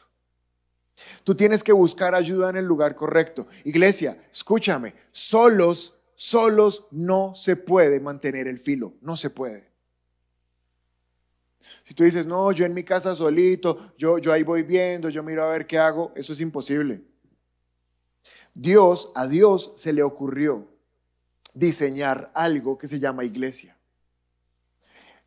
[1.22, 3.46] Tú tienes que buscar ayuda en el lugar correcto.
[3.64, 9.68] Iglesia, escúchame, solos, solos no se puede mantener el filo, no se puede.
[11.84, 15.22] Si tú dices, no, yo en mi casa solito, yo, yo ahí voy viendo, yo
[15.22, 17.02] miro a ver qué hago, eso es imposible.
[18.54, 20.79] Dios, a Dios se le ocurrió
[21.54, 23.76] diseñar algo que se llama iglesia.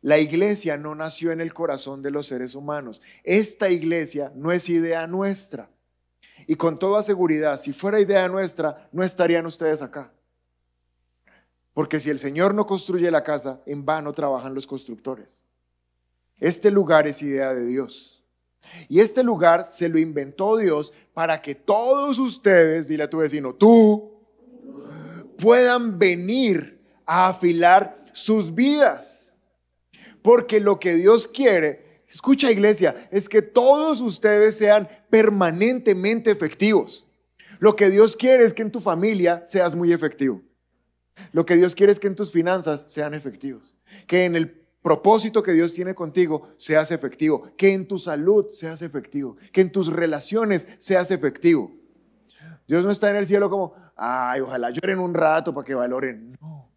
[0.00, 3.00] La iglesia no nació en el corazón de los seres humanos.
[3.22, 5.70] Esta iglesia no es idea nuestra.
[6.46, 10.12] Y con toda seguridad, si fuera idea nuestra, no estarían ustedes acá.
[11.72, 15.42] Porque si el Señor no construye la casa, en vano trabajan los constructores.
[16.38, 18.22] Este lugar es idea de Dios.
[18.88, 23.54] Y este lugar se lo inventó Dios para que todos ustedes, dile a tu vecino,
[23.54, 24.13] tú,
[25.36, 29.34] puedan venir a afilar sus vidas.
[30.22, 37.06] Porque lo que Dios quiere, escucha iglesia, es que todos ustedes sean permanentemente efectivos.
[37.58, 40.42] Lo que Dios quiere es que en tu familia seas muy efectivo.
[41.32, 43.74] Lo que Dios quiere es que en tus finanzas sean efectivos.
[44.06, 44.50] Que en el
[44.82, 47.50] propósito que Dios tiene contigo seas efectivo.
[47.56, 49.36] Que en tu salud seas efectivo.
[49.52, 51.72] Que en tus relaciones seas efectivo.
[52.66, 56.36] Dios no está en el cielo como, ay, ojalá lloren un rato para que valoren.
[56.40, 56.68] No.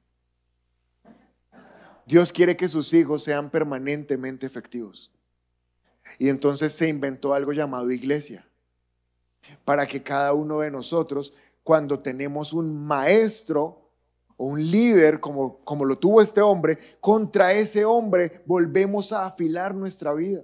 [2.06, 5.12] Dios quiere que sus hijos sean permanentemente efectivos.
[6.18, 8.48] Y entonces se inventó algo llamado iglesia,
[9.66, 13.92] para que cada uno de nosotros, cuando tenemos un maestro
[14.38, 19.76] o un líder como, como lo tuvo este hombre, contra ese hombre volvemos a afilar
[19.76, 20.44] nuestra vida.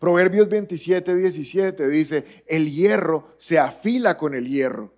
[0.00, 4.92] Proverbios 27, 17 dice, el hierro se afila con el hierro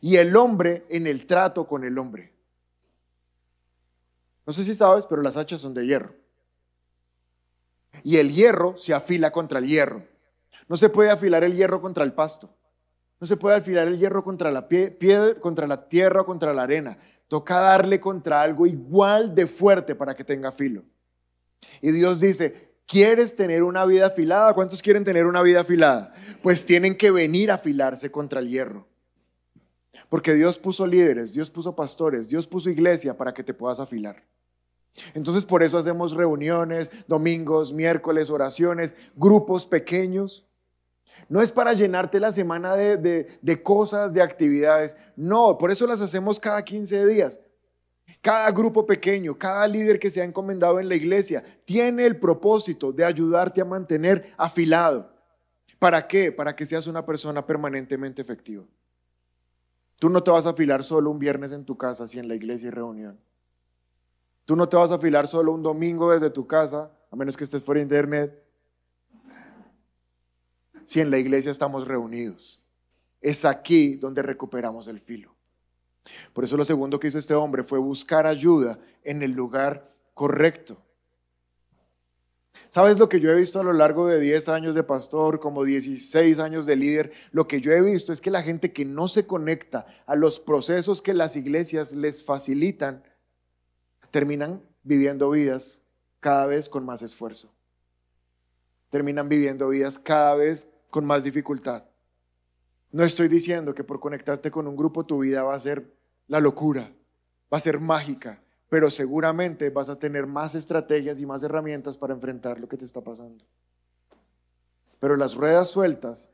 [0.00, 2.32] y el hombre en el trato con el hombre.
[4.46, 6.14] No sé si sabes, pero las hachas son de hierro.
[8.02, 10.04] Y el hierro se afila contra el hierro.
[10.68, 12.54] No se puede afilar el hierro contra el pasto.
[13.20, 16.62] No se puede afilar el hierro contra la piedra, contra la tierra o contra la
[16.62, 16.98] arena.
[17.28, 20.82] Toca darle contra algo igual de fuerte para que tenga filo.
[21.82, 24.54] Y Dios dice, ¿quieres tener una vida afilada?
[24.54, 26.14] ¿Cuántos quieren tener una vida afilada?
[26.42, 28.89] Pues tienen que venir a afilarse contra el hierro.
[30.10, 34.22] Porque Dios puso líderes, Dios puso pastores, Dios puso iglesia para que te puedas afilar.
[35.14, 40.44] Entonces por eso hacemos reuniones, domingos, miércoles, oraciones, grupos pequeños.
[41.28, 44.96] No es para llenarte la semana de, de, cosas, de actividades.
[45.14, 47.40] No, por eso las hacemos cada 15 días.
[48.20, 52.92] Cada grupo pequeño, cada líder que se ha encomendado en la iglesia tiene el propósito
[52.92, 55.14] de ayudarte a mantener afilado.
[55.78, 56.32] ¿Para qué?
[56.32, 58.64] Para que seas una persona permanentemente efectiva.
[60.00, 62.34] Tú no te vas a afilar solo un viernes en tu casa si en la
[62.34, 63.20] iglesia hay reunión.
[64.46, 67.44] Tú no te vas a afilar solo un domingo desde tu casa, a menos que
[67.44, 68.42] estés por internet,
[70.86, 72.62] si en la iglesia estamos reunidos.
[73.20, 75.36] Es aquí donde recuperamos el filo.
[76.32, 80.82] Por eso lo segundo que hizo este hombre fue buscar ayuda en el lugar correcto.
[82.70, 85.64] ¿Sabes lo que yo he visto a lo largo de 10 años de pastor, como
[85.64, 87.12] 16 años de líder?
[87.32, 90.38] Lo que yo he visto es que la gente que no se conecta a los
[90.38, 93.02] procesos que las iglesias les facilitan,
[94.12, 95.82] terminan viviendo vidas
[96.20, 97.52] cada vez con más esfuerzo.
[98.88, 101.86] Terminan viviendo vidas cada vez con más dificultad.
[102.92, 105.92] No estoy diciendo que por conectarte con un grupo tu vida va a ser
[106.28, 106.92] la locura,
[107.52, 112.14] va a ser mágica, pero seguramente vas a tener más estrategias y más herramientas para
[112.14, 113.44] enfrentar lo que te está pasando.
[115.00, 116.30] Pero las ruedas sueltas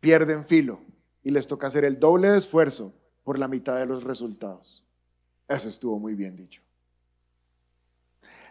[0.00, 0.80] pierden filo
[1.22, 4.84] y les toca hacer el doble de esfuerzo por la mitad de los resultados.
[5.46, 6.60] Eso estuvo muy bien dicho.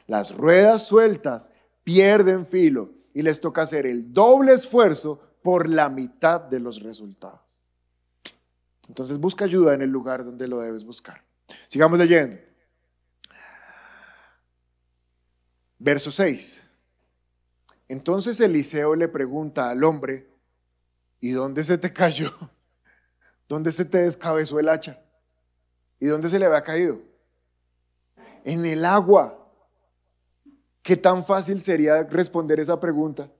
[0.07, 1.51] Las ruedas sueltas
[1.83, 7.41] pierden filo y les toca hacer el doble esfuerzo por la mitad de los resultados.
[8.87, 11.21] Entonces busca ayuda en el lugar donde lo debes buscar.
[11.67, 12.48] Sigamos leyendo.
[15.79, 16.67] Verso 6.
[17.87, 20.29] Entonces Eliseo le pregunta al hombre,
[21.19, 22.31] ¿y dónde se te cayó?
[23.49, 25.01] ¿Dónde se te descabezó el hacha?
[25.99, 27.01] ¿Y dónde se le había caído?
[28.43, 29.35] En el agua.
[30.83, 33.31] ¿Qué tan fácil sería responder esa pregunta?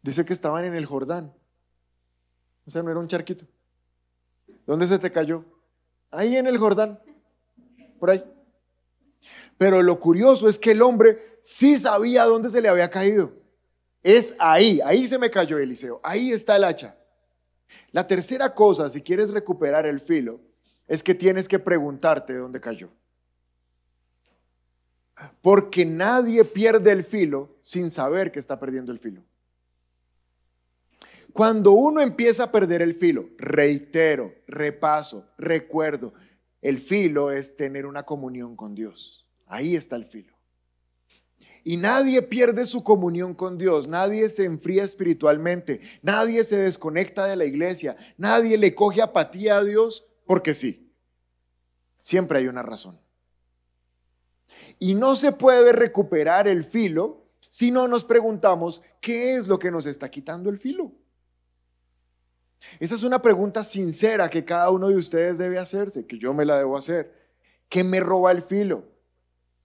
[0.00, 1.32] Dice que estaban en el Jordán.
[2.66, 3.46] O sea, no era un charquito.
[4.66, 5.44] ¿Dónde se te cayó?
[6.10, 7.00] Ahí en el Jordán.
[7.98, 8.24] Por ahí.
[9.58, 13.32] Pero lo curioso es que el hombre sí sabía dónde se le había caído.
[14.02, 16.96] Es ahí, ahí se me cayó Eliseo, ahí está el hacha.
[17.92, 20.40] La tercera cosa, si quieres recuperar el filo,
[20.88, 22.90] es que tienes que preguntarte dónde cayó.
[25.40, 29.22] Porque nadie pierde el filo sin saber que está perdiendo el filo.
[31.32, 36.12] Cuando uno empieza a perder el filo, reitero, repaso, recuerdo,
[36.60, 39.21] el filo es tener una comunión con Dios.
[39.52, 40.32] Ahí está el filo.
[41.62, 47.36] Y nadie pierde su comunión con Dios, nadie se enfría espiritualmente, nadie se desconecta de
[47.36, 50.90] la iglesia, nadie le coge apatía a Dios porque sí.
[52.00, 52.98] Siempre hay una razón.
[54.78, 59.70] Y no se puede recuperar el filo si no nos preguntamos qué es lo que
[59.70, 60.92] nos está quitando el filo.
[62.80, 66.46] Esa es una pregunta sincera que cada uno de ustedes debe hacerse, que yo me
[66.46, 67.12] la debo hacer.
[67.68, 68.91] ¿Qué me roba el filo?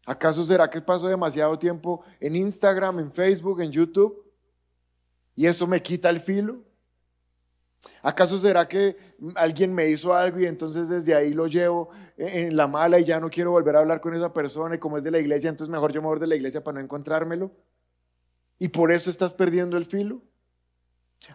[0.07, 4.23] ¿Acaso será que paso demasiado tiempo en Instagram, en Facebook, en YouTube?
[5.35, 6.63] ¿Y eso me quita el filo?
[8.01, 8.95] ¿Acaso será que
[9.35, 13.19] alguien me hizo algo y entonces desde ahí lo llevo en la mala y ya
[13.19, 15.69] no quiero volver a hablar con esa persona y como es de la iglesia, entonces
[15.69, 17.51] mejor yo me voy de la iglesia para no encontrármelo?
[18.59, 20.21] ¿Y por eso estás perdiendo el filo?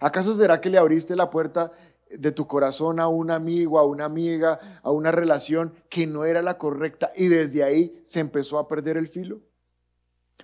[0.01, 1.73] ¿Acaso será que le abriste la puerta
[2.19, 6.43] de tu corazón a un amigo, a una amiga, a una relación que no era
[6.43, 9.41] la correcta y desde ahí se empezó a perder el filo?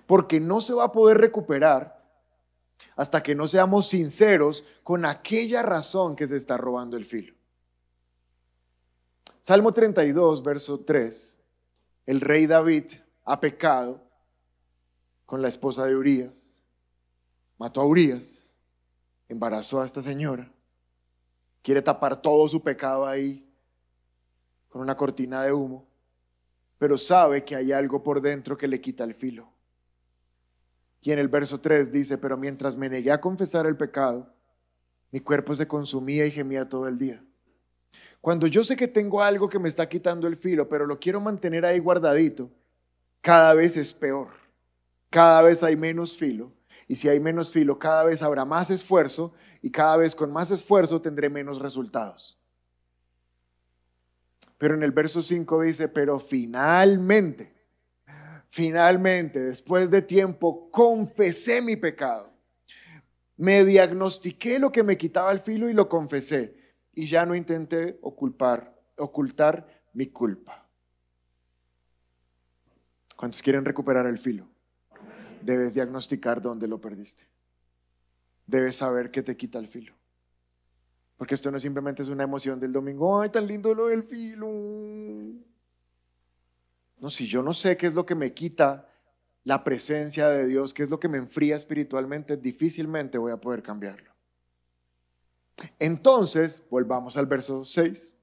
[0.05, 1.99] Porque no se va a poder recuperar
[2.95, 7.33] hasta que no seamos sinceros con aquella razón que se está robando el filo.
[9.41, 11.39] Salmo 32, verso 3.
[12.05, 12.85] El rey David
[13.25, 14.03] ha pecado
[15.25, 16.61] con la esposa de Urias.
[17.57, 18.49] Mató a Urias
[19.29, 20.51] embarazó a esta señora,
[21.69, 23.47] quiere tapar todo su pecado ahí
[24.69, 25.87] con una cortina de humo,
[26.79, 29.53] pero sabe que hay algo por dentro que le quita el filo.
[30.99, 34.33] Y en el verso 3 dice, pero mientras me negué a confesar el pecado,
[35.11, 37.23] mi cuerpo se consumía y gemía todo el día.
[38.19, 41.21] Cuando yo sé que tengo algo que me está quitando el filo, pero lo quiero
[41.21, 42.49] mantener ahí guardadito,
[43.21, 44.29] cada vez es peor.
[45.11, 46.51] Cada vez hay menos filo
[46.87, 50.51] y si hay menos filo, cada vez habrá más esfuerzo y cada vez con más
[50.51, 52.39] esfuerzo tendré menos resultados.
[54.57, 57.53] Pero en el verso 5 dice, pero finalmente,
[58.49, 62.33] finalmente, después de tiempo, confesé mi pecado.
[63.37, 66.57] Me diagnostiqué lo que me quitaba el filo y lo confesé.
[66.93, 70.67] Y ya no intenté ocultar, ocultar mi culpa.
[73.15, 74.49] ¿Cuántos quieren recuperar el filo?
[75.41, 77.23] debes diagnosticar dónde lo perdiste.
[78.49, 79.93] Debes saber qué te quita el filo.
[81.17, 84.47] Porque esto no simplemente es una emoción del domingo, ay, tan lindo lo del filo.
[86.97, 88.89] No, si yo no sé qué es lo que me quita
[89.43, 93.61] la presencia de Dios, qué es lo que me enfría espiritualmente, difícilmente voy a poder
[93.61, 94.11] cambiarlo.
[95.77, 98.13] Entonces, volvamos al verso 6.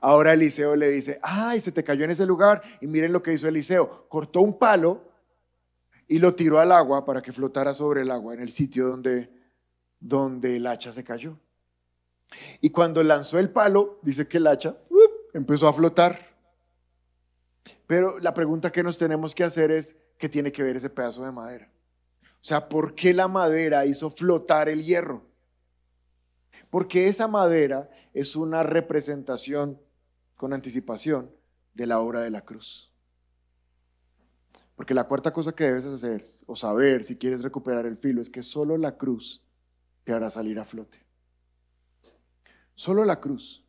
[0.00, 2.62] Ahora Eliseo le dice, ay, se te cayó en ese lugar.
[2.80, 4.08] Y miren lo que hizo Eliseo.
[4.08, 5.05] Cortó un palo
[6.08, 9.30] y lo tiró al agua para que flotara sobre el agua en el sitio donde,
[9.98, 11.38] donde el hacha se cayó.
[12.60, 14.76] Y cuando lanzó el palo, dice que el hacha
[15.32, 16.34] empezó a flotar.
[17.86, 21.24] Pero la pregunta que nos tenemos que hacer es, ¿qué tiene que ver ese pedazo
[21.24, 21.70] de madera?
[22.22, 25.24] O sea, ¿por qué la madera hizo flotar el hierro?
[26.70, 29.80] Porque esa madera es una representación
[30.36, 31.30] con anticipación
[31.74, 32.92] de la obra de la cruz.
[34.76, 38.30] Porque la cuarta cosa que debes hacer o saber si quieres recuperar el filo es
[38.30, 39.42] que solo la cruz
[40.04, 41.02] te hará salir a flote.
[42.74, 43.64] Solo la cruz.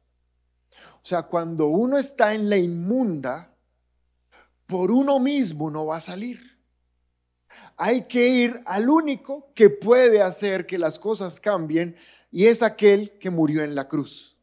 [0.95, 3.55] O sea, cuando uno está en la inmunda,
[4.67, 6.57] por uno mismo no va a salir.
[7.77, 11.95] Hay que ir al único que puede hacer que las cosas cambien
[12.29, 14.37] y es aquel que murió en la cruz.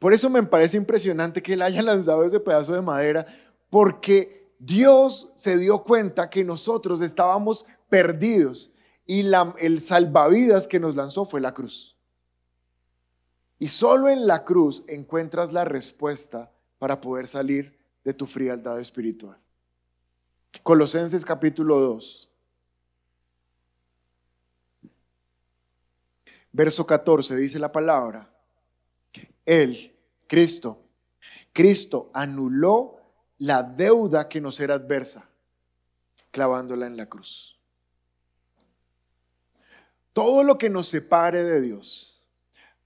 [0.00, 3.26] Por eso me parece impresionante que él haya lanzado ese pedazo de madera,
[3.70, 8.72] porque Dios se dio cuenta que nosotros estábamos perdidos
[9.06, 9.28] y
[9.58, 11.96] el salvavidas que nos lanzó fue la cruz.
[13.58, 19.38] Y solo en la cruz encuentras la respuesta para poder salir de tu frialdad espiritual.
[20.62, 22.30] Colosenses capítulo 2.
[26.52, 28.30] Verso 14 dice la palabra,
[29.44, 29.96] Él,
[30.28, 30.78] Cristo,
[31.52, 33.00] Cristo anuló
[33.38, 35.28] la deuda que nos era adversa,
[36.30, 37.58] clavándola en la cruz.
[40.12, 42.22] Todo lo que nos separe de Dios,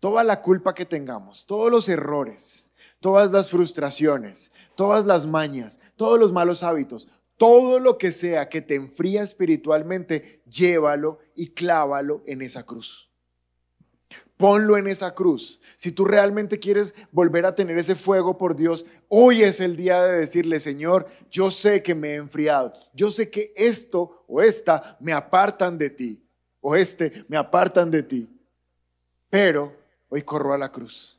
[0.01, 2.71] toda la culpa que tengamos, todos los errores,
[3.01, 8.61] todas las frustraciones, todas las mañas, todos los malos hábitos, todo lo que sea que
[8.63, 13.08] te enfría espiritualmente, llévalo y clávalo en esa cruz.
[14.37, 15.61] Ponlo en esa cruz.
[15.77, 20.03] Si tú realmente quieres volver a tener ese fuego por Dios, hoy es el día
[20.03, 22.73] de decirle, Señor, yo sé que me he enfriado.
[22.95, 26.25] Yo sé que esto o esta me apartan de ti.
[26.61, 28.29] O este me apartan de ti.
[29.29, 29.77] Pero
[30.09, 31.19] hoy corro a la cruz.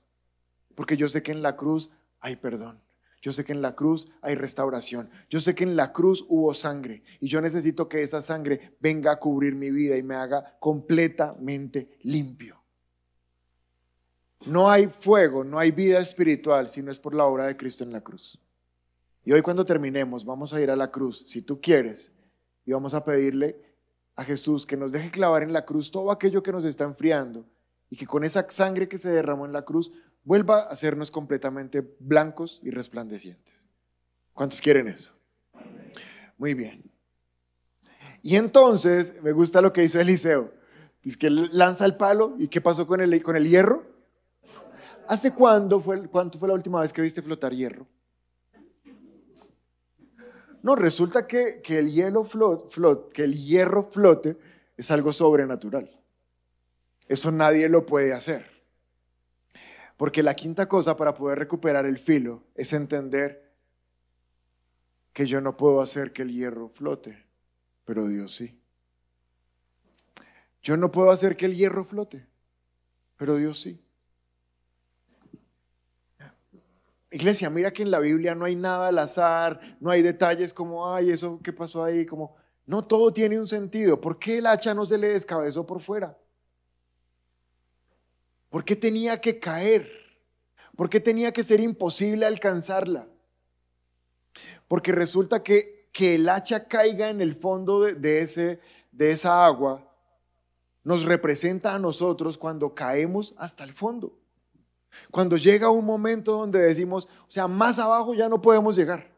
[0.75, 2.81] Porque yo sé que en la cruz hay perdón.
[3.21, 5.09] Yo sé que en la cruz hay restauración.
[5.29, 7.03] Yo sé que en la cruz hubo sangre.
[7.19, 11.97] Y yo necesito que esa sangre venga a cubrir mi vida y me haga completamente
[12.03, 12.58] limpio.
[14.49, 17.83] No hay fuego, no hay vida espiritual si no es por la obra de Cristo
[17.83, 18.39] en la cruz.
[19.23, 22.11] Y hoy cuando terminemos vamos a ir a la cruz, si tú quieres,
[22.65, 23.61] y vamos a pedirle
[24.15, 27.45] a Jesús que nos deje clavar en la cruz todo aquello que nos está enfriando
[27.91, 29.91] y que con esa sangre que se derramó en la cruz
[30.23, 33.67] vuelva a hacernos completamente blancos y resplandecientes.
[34.33, 35.13] ¿Cuántos quieren eso?
[36.39, 36.89] Muy bien.
[38.23, 40.51] Y entonces, me gusta lo que hizo Eliseo.
[41.03, 43.98] Dice que lanza el palo y ¿qué pasó con el, con el hierro?
[45.09, 47.87] ¿Hace cuándo fue, cuánto fue la última vez que viste flotar hierro?
[50.61, 52.29] No, resulta que, el hielo
[53.11, 54.37] que el hierro flote
[54.77, 55.89] es algo sobrenatural.
[57.07, 58.51] Eso nadie lo puede hacer.
[59.97, 63.51] Porque la quinta cosa para poder recuperar el filo es entender
[65.11, 67.25] que yo no puedo hacer que el hierro flote,
[67.83, 68.61] pero Dios sí.
[70.61, 72.27] Yo no puedo hacer que el hierro flote,
[73.17, 73.83] pero Dios sí.
[77.11, 80.93] Iglesia, mira que en la Biblia no hay nada al azar, no hay detalles como,
[80.93, 82.35] ay, eso qué pasó ahí, como,
[82.67, 83.99] no, todo tiene un sentido.
[83.99, 86.15] ¿Por qué el hacha no se le descabezó por fuera?
[88.49, 89.89] ¿Por qué tenía que caer?
[90.75, 93.07] ¿Por qué tenía que ser imposible alcanzarla?
[94.67, 98.59] Porque resulta que, que el hacha caiga en el fondo de, ese,
[98.91, 99.91] de esa agua
[100.83, 104.18] nos representa a nosotros cuando caemos hasta el fondo.
[105.11, 109.09] Cuando llega un momento donde decimos, o sea, más abajo ya no podemos llegar.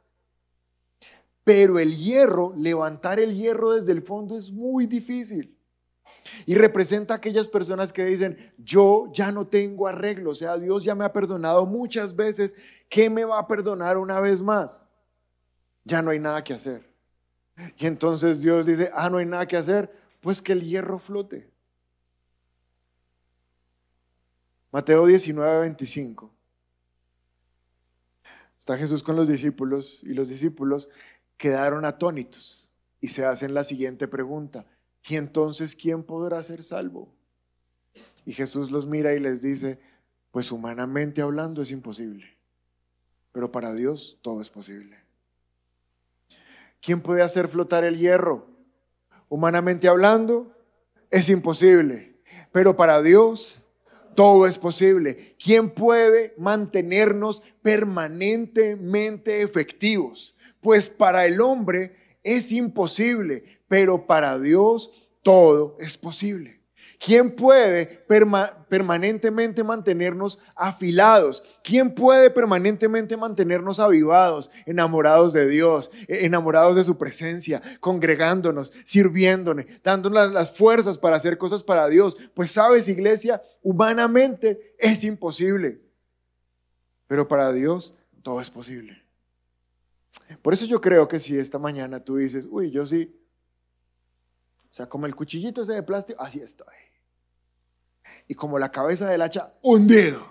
[1.43, 5.57] Pero el hierro, levantar el hierro desde el fondo es muy difícil.
[6.45, 10.84] Y representa a aquellas personas que dicen, yo ya no tengo arreglo, o sea, Dios
[10.84, 12.55] ya me ha perdonado muchas veces,
[12.89, 14.88] ¿qué me va a perdonar una vez más?
[15.84, 16.88] Ya no hay nada que hacer.
[17.78, 19.91] Y entonces Dios dice, ah, no hay nada que hacer,
[20.22, 21.51] pues que el hierro flote.
[24.72, 26.32] Mateo 19, 25.
[28.57, 30.89] Está Jesús con los discípulos y los discípulos
[31.36, 34.65] quedaron atónitos y se hacen la siguiente pregunta.
[35.07, 37.13] ¿Y entonces quién podrá ser salvo?
[38.26, 39.80] Y Jesús los mira y les dice,
[40.32, 42.38] pues humanamente hablando es imposible,
[43.32, 44.97] pero para Dios todo es posible.
[46.82, 48.47] ¿Quién puede hacer flotar el hierro?
[49.28, 50.55] Humanamente hablando
[51.09, 53.61] es imposible, pero para Dios
[54.16, 55.36] todo es posible.
[55.43, 60.36] ¿Quién puede mantenernos permanentemente efectivos?
[60.62, 64.91] Pues para el hombre es imposible, pero para Dios
[65.24, 66.61] todo es posible.
[67.04, 67.88] ¿Quién puede
[68.68, 71.41] permanentemente mantenernos afilados?
[71.64, 79.66] ¿Quién puede permanentemente mantenernos avivados, enamorados de Dios, e-, enamorados de su presencia, congregándonos, sirviéndonos,
[79.84, 82.16] dándonos las fuerzas para hacer cosas para Dios?
[82.36, 85.82] Pues sabes, iglesia, humanamente es imposible,
[87.08, 89.02] pero para Dios todo es posible.
[90.43, 93.12] Por eso yo creo que si esta mañana tú dices, uy, yo sí,
[94.70, 96.90] o sea, como el cuchillito ese de plástico, así estoy.
[98.32, 100.25] Y como la cabeza del hacha, hundido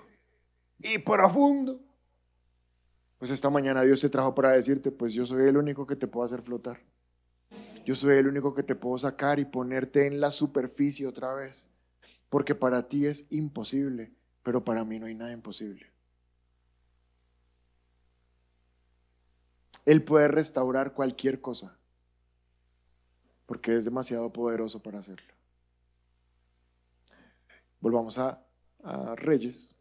[0.79, 1.79] y profundo.
[3.19, 6.07] Pues esta mañana Dios te trajo para decirte, pues yo soy el único que te
[6.07, 6.81] puedo hacer flotar.
[7.85, 11.69] Yo soy el único que te puedo sacar y ponerte en la superficie otra vez.
[12.31, 15.85] Porque para ti es imposible, pero para mí no hay nada imposible.
[19.85, 21.77] Él puede restaurar cualquier cosa,
[23.45, 25.40] porque es demasiado poderoso para hacerlo.
[27.81, 28.43] Volvamos a,
[29.17, 29.75] Reyes.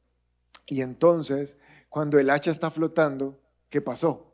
[0.65, 3.39] Y entonces, cuando el hacha está flotando,
[3.69, 4.33] ¿qué pasó?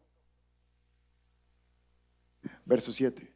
[2.66, 3.32] Verso 7.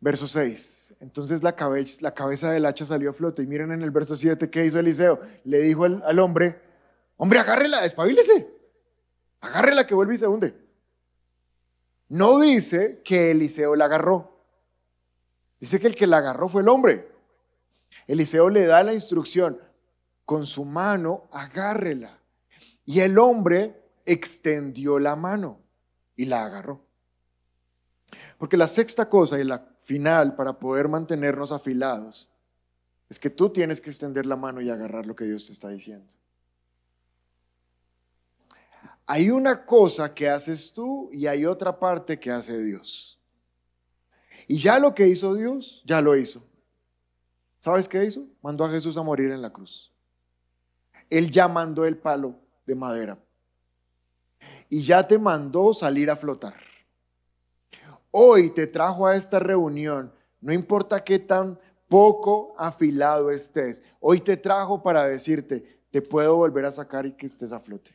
[0.00, 0.96] Verso 6.
[0.98, 3.42] Entonces la cabeza, la cabeza del hacha salió a flote.
[3.42, 5.20] Y miren en el verso 7 qué hizo Eliseo.
[5.44, 6.60] Le dijo al hombre,
[7.16, 8.46] Hombre, agárrela, despabilese.
[9.40, 10.54] Agárrela que vuelve y se hunde.
[12.08, 14.35] No dice que Eliseo la agarró.
[15.66, 17.08] Dice que el que la agarró fue el hombre.
[18.06, 19.60] Eliseo le da la instrucción,
[20.24, 22.20] con su mano agárrela.
[22.84, 25.58] Y el hombre extendió la mano
[26.14, 26.84] y la agarró.
[28.38, 32.30] Porque la sexta cosa y la final para poder mantenernos afilados
[33.08, 35.70] es que tú tienes que extender la mano y agarrar lo que Dios te está
[35.70, 36.06] diciendo.
[39.04, 43.15] Hay una cosa que haces tú y hay otra parte que hace Dios.
[44.46, 46.42] Y ya lo que hizo Dios, ya lo hizo.
[47.60, 48.26] ¿Sabes qué hizo?
[48.42, 49.92] Mandó a Jesús a morir en la cruz.
[51.10, 53.18] Él ya mandó el palo de madera.
[54.68, 56.60] Y ya te mandó salir a flotar.
[58.10, 64.36] Hoy te trajo a esta reunión, no importa qué tan poco afilado estés, hoy te
[64.36, 67.94] trajo para decirte, te puedo volver a sacar y que estés a flote.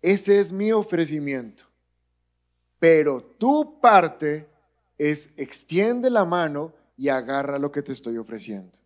[0.00, 1.64] Ese es mi ofrecimiento.
[2.78, 4.46] Pero tu parte
[4.98, 8.78] es extiende la mano y agarra lo que te estoy ofreciendo.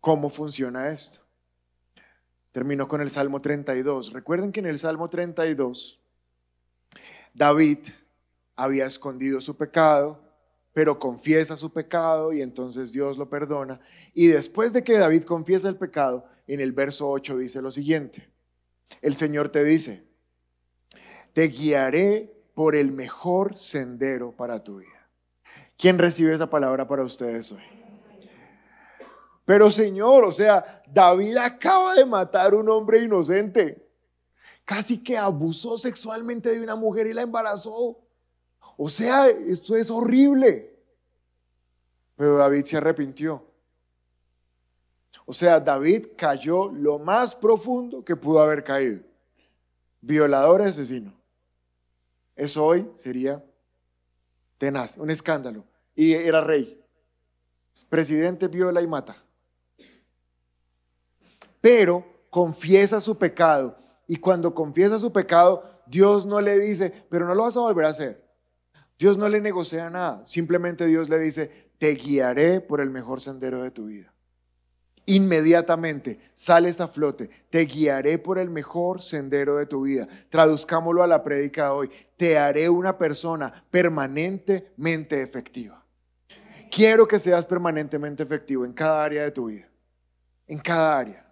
[0.00, 1.20] ¿Cómo funciona esto?
[2.52, 4.12] Termino con el Salmo 32.
[4.12, 6.00] Recuerden que en el Salmo 32
[7.34, 7.78] David
[8.54, 10.22] había escondido su pecado,
[10.72, 13.80] pero confiesa su pecado y entonces Dios lo perdona.
[14.14, 18.30] Y después de que David confiesa el pecado, en el verso 8 dice lo siguiente.
[19.02, 20.06] El Señor te dice,
[21.32, 25.06] te guiaré por el mejor sendero para tu vida.
[25.76, 27.60] ¿Quién recibe esa palabra para ustedes hoy?
[29.44, 33.86] Pero Señor, o sea, David acaba de matar a un hombre inocente.
[34.64, 37.98] Casi que abusó sexualmente de una mujer y la embarazó.
[38.78, 40.74] O sea, esto es horrible.
[42.16, 43.44] Pero David se arrepintió.
[45.26, 49.02] O sea, David cayó lo más profundo que pudo haber caído.
[50.00, 51.15] Violador y asesino.
[52.36, 53.42] Eso hoy sería
[54.58, 55.64] tenaz, un escándalo.
[55.94, 56.80] Y era rey.
[57.88, 59.16] Presidente viola y mata.
[61.60, 63.76] Pero confiesa su pecado.
[64.06, 67.86] Y cuando confiesa su pecado, Dios no le dice, pero no lo vas a volver
[67.86, 68.24] a hacer.
[68.98, 70.24] Dios no le negocia nada.
[70.24, 74.15] Simplemente Dios le dice, te guiaré por el mejor sendero de tu vida
[75.06, 77.30] inmediatamente sales a flote.
[77.48, 80.06] Te guiaré por el mejor sendero de tu vida.
[80.28, 81.90] Traduzcámoslo a la prédica de hoy.
[82.16, 85.82] Te haré una persona permanentemente efectiva.
[86.70, 89.68] Quiero que seas permanentemente efectivo en cada área de tu vida.
[90.46, 91.26] En cada área.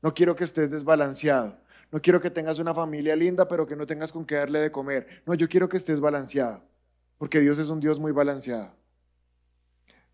[0.00, 1.58] No quiero que estés desbalanceado.
[1.90, 4.70] No quiero que tengas una familia linda, pero que no tengas con qué darle de
[4.70, 5.22] comer.
[5.24, 6.62] No, yo quiero que estés balanceado.
[7.16, 8.74] Porque Dios es un Dios muy balanceado.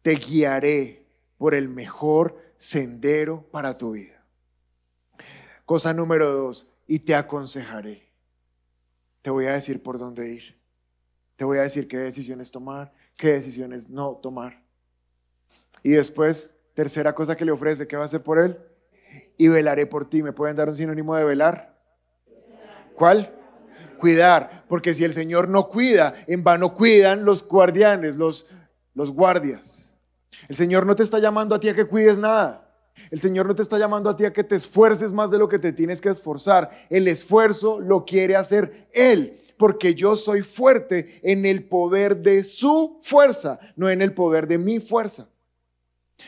[0.03, 1.05] Te guiaré
[1.37, 4.25] por el mejor sendero para tu vida.
[5.67, 8.09] Cosa número dos, y te aconsejaré.
[9.21, 10.59] Te voy a decir por dónde ir.
[11.37, 14.63] Te voy a decir qué decisiones tomar, qué decisiones no tomar.
[15.83, 18.59] Y después, tercera cosa que le ofrece, ¿qué va a hacer por él?
[19.37, 20.23] Y velaré por ti.
[20.23, 21.79] ¿Me pueden dar un sinónimo de velar?
[22.95, 23.31] ¿Cuál?
[23.99, 24.65] Cuidar.
[24.69, 28.47] Porque si el Señor no cuida, en vano cuidan los guardianes, los,
[28.95, 29.84] los guardias.
[30.49, 32.65] El Señor no te está llamando a ti a que cuides nada.
[33.11, 35.49] El Señor no te está llamando a ti a que te esfuerces más de lo
[35.49, 36.71] que te tienes que esforzar.
[36.91, 42.99] El esfuerzo lo quiere hacer Él, porque yo soy fuerte en el poder de su
[43.01, 45.29] fuerza, no en el poder de mi fuerza.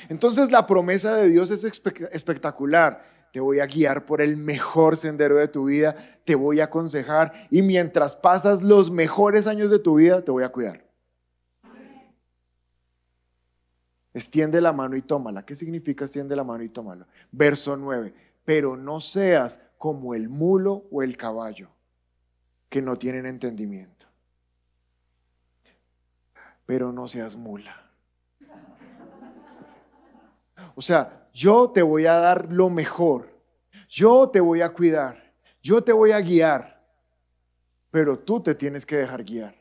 [0.08, 3.16] Entonces la promesa de Dios es espectacular.
[3.32, 5.94] Te voy a guiar por el mejor sendero de tu vida,
[6.24, 10.42] te voy a aconsejar y mientras pasas los mejores años de tu vida, te voy
[10.42, 10.85] a cuidar.
[14.16, 15.44] Extiende la mano y tómala.
[15.44, 17.06] ¿Qué significa extiende la mano y tómala?
[17.30, 18.14] Verso 9.
[18.46, 21.68] pero no seas como el mulo o el caballo,
[22.70, 24.06] que no tienen entendimiento.
[26.64, 27.76] Pero no seas mula.
[30.74, 33.28] O sea, yo te voy a dar lo mejor,
[33.86, 36.82] yo te voy a cuidar, yo te voy a guiar,
[37.90, 39.55] pero tú te tienes que dejar guiar.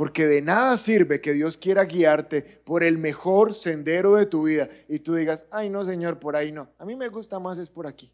[0.00, 4.70] Porque de nada sirve que Dios quiera guiarte por el mejor sendero de tu vida
[4.88, 6.70] y tú digas, ay no Señor, por ahí no.
[6.78, 8.10] A mí me gusta más es por aquí.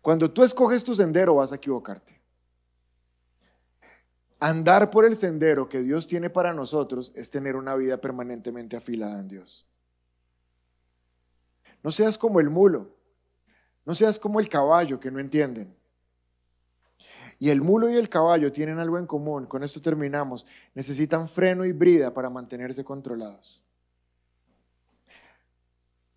[0.00, 2.16] Cuando tú escoges tu sendero vas a equivocarte.
[4.38, 9.18] Andar por el sendero que Dios tiene para nosotros es tener una vida permanentemente afilada
[9.18, 9.66] en Dios.
[11.82, 12.94] No seas como el mulo,
[13.84, 15.74] no seas como el caballo que no entienden.
[17.38, 21.64] Y el mulo y el caballo tienen algo en común, con esto terminamos, necesitan freno
[21.64, 23.62] y brida para mantenerse controlados.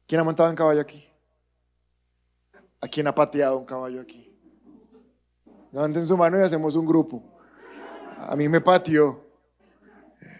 [0.07, 1.07] ¿Quién ha montado en caballo aquí?
[2.81, 4.33] ¿A quién ha pateado un caballo aquí?
[5.71, 7.21] Levanten su mano y hacemos un grupo.
[8.17, 9.27] A mí me pateó.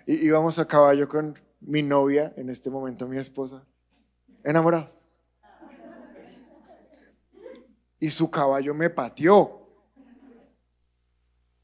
[0.07, 3.63] Y íbamos a caballo con mi novia, en este momento mi esposa,
[4.43, 5.19] enamorados.
[7.99, 9.59] Y su caballo me pateó.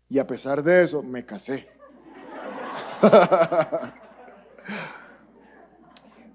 [0.10, 1.68] Y a pesar de eso, me casé.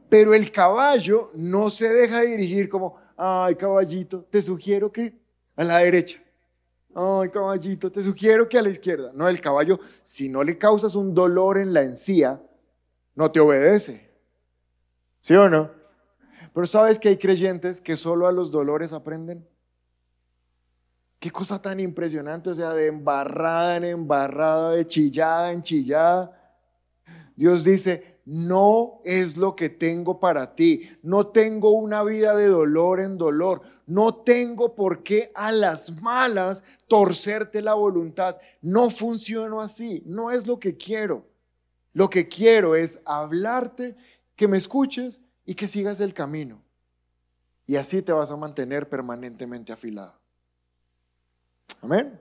[0.09, 5.15] Pero el caballo no se deja dirigir como, ay caballito, te sugiero que
[5.55, 6.21] a la derecha.
[6.95, 9.13] Ay caballito, te sugiero que a la izquierda.
[9.15, 12.43] No, el caballo, si no le causas un dolor en la encía,
[13.15, 14.11] no te obedece.
[15.21, 15.71] ¿Sí o no?
[16.53, 19.47] Pero sabes que hay creyentes que solo a los dolores aprenden.
[21.21, 26.35] Qué cosa tan impresionante, o sea, de embarrada en embarrada, de chillada en chillada.
[27.37, 30.91] Dios dice, no es lo que tengo para ti.
[31.03, 33.61] No tengo una vida de dolor en dolor.
[33.87, 38.37] No tengo por qué a las malas torcerte la voluntad.
[38.63, 40.03] No funciono así.
[40.07, 41.27] No es lo que quiero.
[41.93, 43.97] Lo que quiero es hablarte,
[44.37, 46.63] que me escuches y que sigas el camino.
[47.67, 50.20] Y así te vas a mantener permanentemente afilado.
[51.83, 52.21] Amén.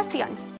[0.00, 0.40] oración.